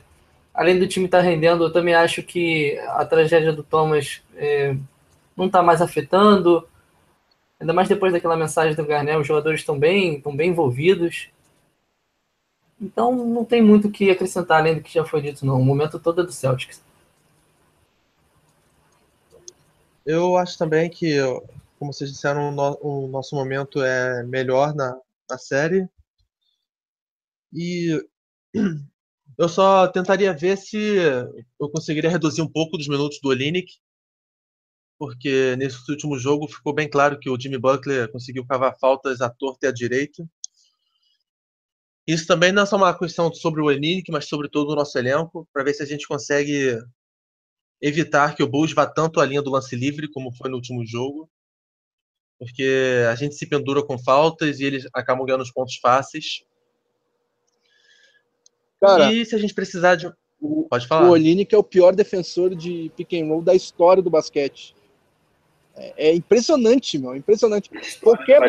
[0.53, 4.75] além do time estar tá rendendo, eu também acho que a tragédia do Thomas é,
[5.35, 6.67] não está mais afetando.
[7.59, 11.29] Ainda mais depois daquela mensagem do Garnett, os jogadores estão bem, estão bem envolvidos.
[12.81, 15.61] Então não tem muito o que acrescentar além do que já foi dito, não.
[15.61, 16.81] O momento todo é do Celtics.
[20.03, 21.17] Eu acho também que,
[21.77, 25.87] como vocês disseram, o nosso momento é melhor na, na série.
[27.53, 28.03] E
[29.37, 30.97] eu só tentaria ver se
[31.59, 33.73] eu conseguiria reduzir um pouco dos minutos do Olinick,
[34.97, 39.29] porque nesse último jogo ficou bem claro que o Jimmy Butler conseguiu cavar faltas à
[39.29, 40.27] torta e à direita
[42.07, 44.97] isso também não é só uma questão sobre o Enínic, mas sobre todo o nosso
[44.97, 46.79] elenco, para ver se a gente consegue
[47.81, 50.85] evitar que o Bulls vá tanto à linha do lance livre como foi no último
[50.85, 51.29] jogo.
[52.39, 56.43] Porque a gente se pendura com faltas e eles acabam ganhando os pontos fáceis.
[58.79, 60.11] Cara, e se a gente precisar de.
[60.67, 61.07] Pode falar.
[61.07, 64.75] O Olinick é o pior defensor de pick and roll da história do basquete.
[65.75, 67.15] É, é impressionante, meu.
[67.15, 67.69] Impressionante.
[68.01, 68.39] Qualquer.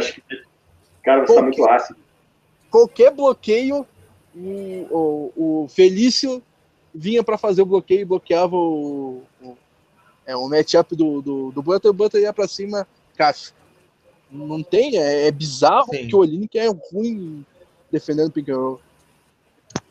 [1.05, 1.35] Cara, você qualquer...
[1.35, 2.02] tá muito ácido
[2.73, 3.87] qualquer bloqueio,
[4.35, 6.43] o, o, o Felício
[6.93, 9.57] vinha para fazer o bloqueio e bloqueava o, o,
[10.27, 13.53] é, o matchup do, do, do Butler, o Butler ia para cima, caixa.
[14.31, 16.09] Não tem, é, é bizarro Sim.
[16.09, 17.45] que o Olinick é ruim
[17.91, 18.81] defendendo pick and roll.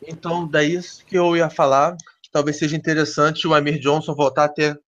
[0.04, 1.96] Então, daí que eu ia falar,
[2.32, 4.80] talvez seja interessante o Amir Johnson voltar a ter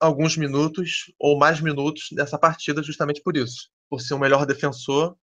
[0.00, 3.70] alguns minutos ou mais minutos nessa partida, justamente por isso.
[3.88, 5.16] Por ser o melhor defensor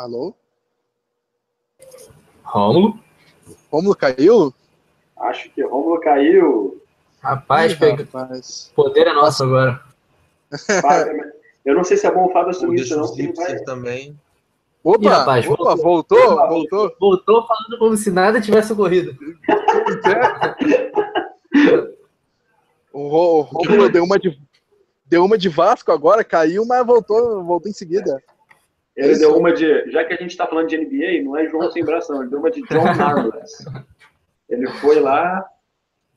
[0.00, 0.34] Alô?
[2.42, 2.98] Rômulo?
[3.70, 4.54] Rômulo caiu?
[5.14, 6.80] Acho que Rômulo caiu.
[7.22, 8.04] Rapaz, Ih, pega...
[8.04, 8.72] rapaz.
[8.74, 9.78] poder é nosso agora.
[10.80, 11.32] Fábio-
[11.66, 13.34] Eu não sei se é bom o Fábio assumir isso, não.
[13.34, 14.18] vai- também.
[14.82, 16.96] Opa, Ih, rapaz, opa, voltou, voltou.
[16.98, 19.14] Voltou falando como se nada tivesse ocorrido.
[22.92, 24.36] O Rô- o Rômulo deu uma de
[25.06, 28.20] deu uma de Vasco agora, caiu, mas voltou, voltou em seguida.
[28.96, 29.90] Ele deu uma de.
[29.90, 32.22] Já que a gente tá falando de NBA, não é João sem braço, não.
[32.22, 33.64] Ele deu uma de John Harmless.
[34.48, 35.44] Ele foi lá,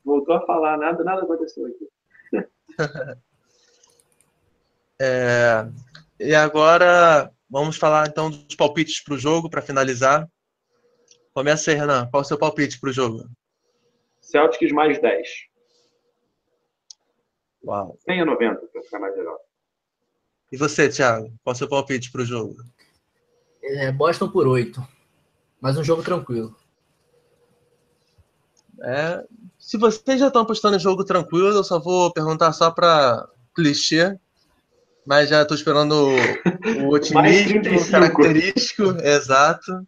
[0.03, 1.89] voltou a falar, nada, nada aconteceu aqui.
[5.01, 5.65] É,
[6.19, 10.29] e agora vamos falar então dos palpites para o jogo para finalizar.
[11.33, 12.07] Começa aí, Renan.
[12.09, 13.25] Qual o seu palpite para o jogo?
[14.21, 15.27] Celtics mais 10.
[17.65, 17.97] Uau.
[18.05, 19.39] 100 a 90, pra ficar mais legal.
[20.53, 21.33] E você, Thiago?
[21.43, 22.55] Qual o seu palpite para o jogo?
[23.63, 24.87] É, Boston por 8.
[25.59, 26.55] Mas um jogo tranquilo.
[28.83, 29.25] É,
[29.57, 34.15] se vocês já estão apostando em jogo tranquilo, eu só vou perguntar só para clichê,
[35.03, 37.89] mas já estou esperando o, o otimismo 35.
[37.89, 39.87] característico, exato.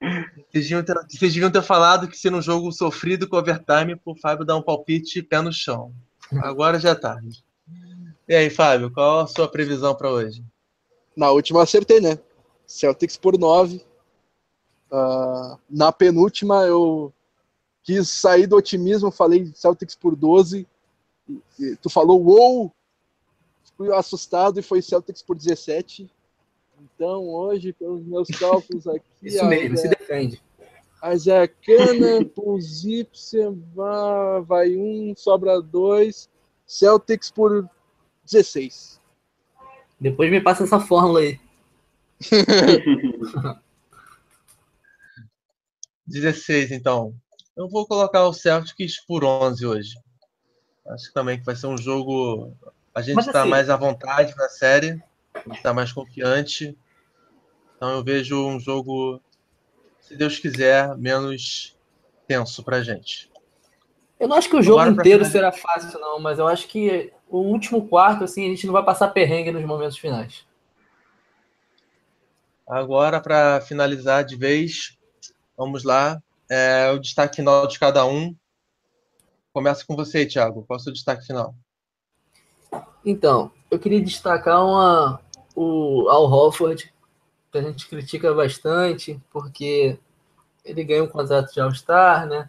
[0.00, 4.16] Vocês deviam, ter, vocês deviam ter falado que se num jogo sofrido com overtime, pro
[4.16, 5.94] Fábio dar um palpite pé no chão.
[6.42, 7.44] Agora já é tarde.
[8.32, 10.42] E aí, Fábio, qual a sua previsão para hoje?
[11.14, 12.18] Na última eu acertei, né?
[12.66, 13.84] Celtics por 9.
[14.90, 17.12] Ah, na penúltima eu
[17.82, 20.66] quis sair do otimismo, falei Celtics por 12.
[21.28, 22.72] E- e tu falou uou!
[23.76, 26.10] Fui assustado e foi Celtics por 17.
[26.80, 30.42] Então hoje, pelos meus cálculos aqui, Isso mesmo, se defende.
[31.02, 31.12] a
[32.86, 36.30] Ipsen, vai, vai um, sobra dois.
[36.66, 37.68] Celtics por
[38.24, 39.00] 16.
[40.00, 41.40] Depois me passa essa fórmula aí.
[46.06, 47.14] 16, então.
[47.56, 49.94] Eu vou colocar o Celtics por 11 hoje.
[50.88, 52.52] Acho também que vai ser um jogo.
[52.94, 55.02] A gente está assim- mais à vontade na série,
[55.34, 56.76] a gente está mais confiante.
[57.76, 59.20] Então eu vejo um jogo,
[60.00, 61.76] se Deus quiser, menos
[62.26, 63.30] tenso pra gente.
[64.18, 67.12] Eu não acho que o jogo pra inteiro será fácil, não, mas eu acho que
[67.32, 70.46] o último quarto, assim, a gente não vai passar perrengue nos momentos finais.
[72.68, 74.98] Agora, para finalizar de vez,
[75.56, 76.22] vamos lá.
[76.50, 78.36] É, o destaque final de cada um.
[79.52, 80.62] Começa com você, Thiago.
[80.66, 81.54] Qual é o seu destaque final?
[83.04, 85.18] Então, eu queria destacar uma,
[85.56, 86.92] o Al Horford,
[87.50, 89.98] que a gente critica bastante, porque
[90.64, 92.48] ele ganhou um contrato de All-Star, né?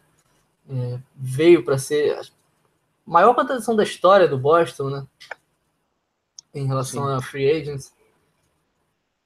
[0.69, 2.19] É, veio para ser
[3.05, 5.07] maior contratação da história do Boston, né?
[6.53, 7.93] Em relação a free agents.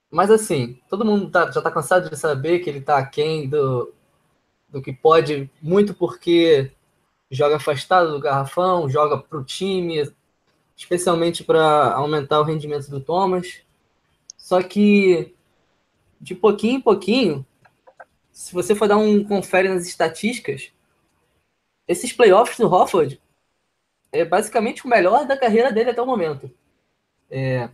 [0.10, 3.94] Mas assim, todo mundo tá- já está cansado de saber que ele está aquém do,
[4.70, 6.72] do que pode, muito porque
[7.30, 10.10] joga afastado do garrafão, joga para o time,
[10.76, 13.62] especialmente para aumentar o rendimento do Thomas.
[14.38, 15.36] Só que
[16.20, 17.46] de pouquinho em pouquinho,
[18.32, 20.72] se você for dar um confere nas estatísticas,
[21.88, 23.22] esses playoffs do Hofford
[24.20, 26.50] é basicamente o melhor da carreira dele até o momento.
[27.30, 27.70] É,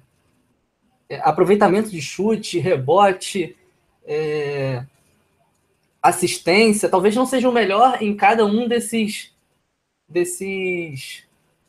[1.09, 3.55] é, aproveitamento de chute, rebote,
[4.05, 4.85] é,
[6.01, 9.31] assistência, talvez não seja o melhor em cada um desses
[10.07, 11.23] desses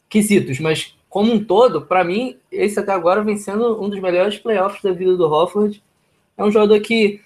[0.09, 4.39] quesitos, mas como um todo, para mim, esse até agora vem sendo um dos melhores
[4.39, 5.83] playoffs da vida do Hofford.
[6.37, 7.23] É um jogador que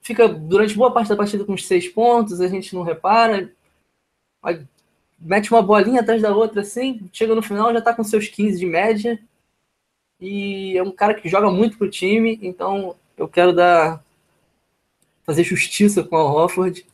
[0.00, 3.52] fica durante boa parte da partida com os seis pontos, a gente não repara,
[5.24, 8.58] mete uma bolinha atrás da outra assim, chega no final já tá com seus 15
[8.58, 9.18] de média.
[10.20, 14.04] E é um cara que joga muito pro time, então eu quero dar
[15.24, 16.86] fazer justiça com o Hofford,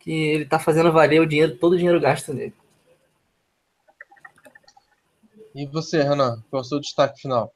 [0.00, 2.52] que ele tá fazendo valer o dinheiro, todo o dinheiro gasto nele.
[5.54, 6.42] E você, Renan?
[6.50, 7.54] Qual é o seu destaque final?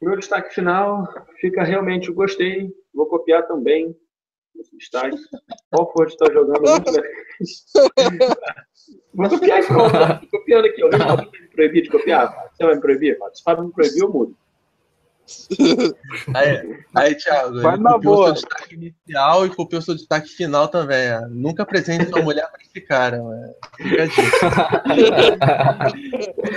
[0.00, 1.06] Meu destaque final
[1.40, 3.94] fica realmente, eu gostei, vou copiar também
[4.60, 5.16] esse destaque.
[5.72, 7.02] Alford está jogando muito bem.
[9.14, 10.20] Vou copiar.
[10.20, 10.82] Tô copiando aqui.
[10.82, 11.00] Alguém
[11.40, 12.32] me proibir de copiar?
[12.52, 13.16] Você vai me proibir?
[13.32, 14.36] Se o Fábio me proibir, eu mudo.
[16.36, 18.26] Aí, aí Thiago, Vai na copiou boa.
[18.26, 20.98] seu destaque inicial e copiou seu destaque final também.
[20.98, 21.20] é.
[21.28, 23.20] Nunca apresente sua mulher para esse cara.
[23.76, 24.46] Fica a dica.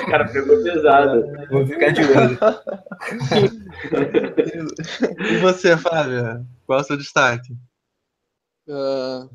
[0.04, 1.26] O cara pegou pesado.
[1.50, 2.38] Vou ficar de olho.
[5.32, 6.46] E você, Fábio?
[6.66, 7.54] Qual é o seu destaque?
[8.70, 9.28] Ah,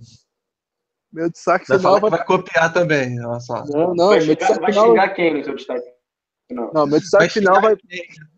[1.12, 2.10] meu destaque Vai final vai.
[2.10, 3.64] vai copiar também, olha só.
[3.66, 4.88] Não, não, vai, xingar, vai final.
[4.88, 5.88] xingar quem no seu destaque
[6.48, 6.70] final?
[6.74, 7.76] Não, meu destaque final vai.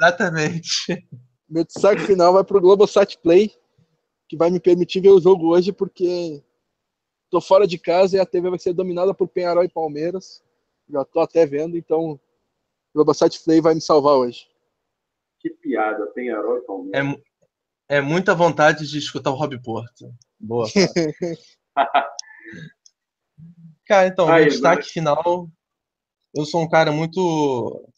[0.01, 1.09] Exatamente.
[1.49, 3.53] Meu destaque final vai pro Globosat Play,
[4.29, 6.43] que vai me permitir ver o jogo hoje, porque
[7.31, 10.43] tô fora de casa e a TV vai ser dominada por Penharol e Palmeiras.
[10.89, 12.21] Já tô até vendo, então o
[12.95, 14.47] Globosat Play vai me salvar hoje.
[15.41, 17.15] Que piada, Penharol e Palmeiras.
[17.15, 17.23] É,
[17.89, 20.13] é muita vontade de escutar o Rob Porto.
[20.39, 20.69] Boa.
[21.75, 22.11] Cara,
[23.87, 24.91] cara então, Aí, meu destaque mas...
[24.91, 25.51] final.
[26.35, 27.91] Eu sou um cara muito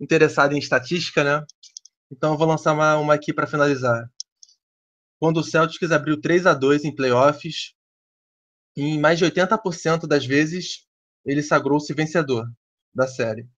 [0.00, 1.44] interessado em estatística, né?
[2.10, 4.10] Então eu vou lançar uma, uma aqui para finalizar.
[5.18, 7.74] Quando o Celtics abriu 3 a 2 em playoffs,
[8.76, 10.86] em mais de 80% das vezes
[11.24, 12.46] ele sagrou-se vencedor
[12.94, 13.48] da série.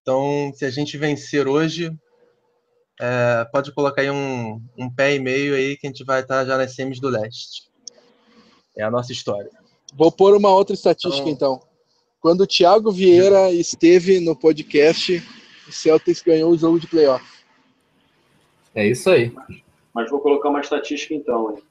[0.00, 1.90] Então, se a gente vencer hoje,
[3.00, 6.44] é, pode colocar aí um, um pé e meio aí que a gente vai estar
[6.44, 7.68] já nas semis do leste.
[8.76, 9.50] É a nossa história.
[9.94, 11.54] Vou pôr uma outra estatística então.
[11.56, 11.68] então.
[12.20, 15.22] Quando o Thiago Vieira esteve no podcast,
[15.68, 17.24] o Celtics ganhou o jogo de playoff.
[18.74, 19.32] É isso aí.
[19.94, 21.52] Mas vou colocar uma estatística então.
[21.52, 21.62] Hein?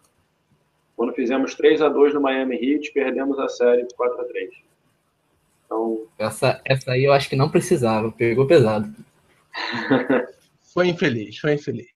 [0.95, 4.51] Quando fizemos 3 a 2 no Miami Heat, perdemos a série 4 a 3
[5.65, 6.05] Então...
[6.19, 8.93] Essa, essa aí eu acho que não precisava, pegou pesado.
[10.74, 11.88] foi infeliz, foi infeliz.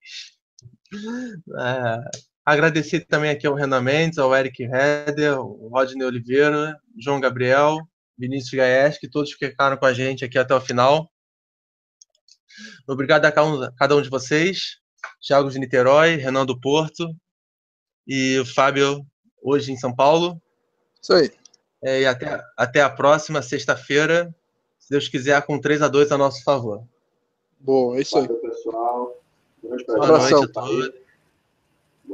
[1.60, 2.00] É,
[2.46, 7.78] agradecer também aqui ao Renan Mendes, ao Eric Heder, ao Rodney Oliveira, João Gabriel,
[8.18, 11.10] Vinícius Gaes, que todos ficaram com a gente aqui até o final.
[12.88, 14.78] Obrigado a cada um de vocês.
[15.26, 17.08] Thiago de Niterói, Renan do Porto
[18.08, 19.06] e o Fábio
[19.42, 20.42] hoje em São Paulo.
[21.02, 21.32] Isso aí.
[21.84, 24.34] É, e até, até a próxima sexta-feira,
[24.80, 26.84] se Deus quiser, com 3 a 2 a nosso favor.
[27.60, 28.28] Bom, é isso aí.
[29.68, 30.92] Boa noite a todos.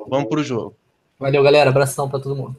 [0.08, 0.76] Vamos para o jogo.
[1.20, 1.70] Valeu, galera.
[1.70, 2.56] Abração para todo mundo.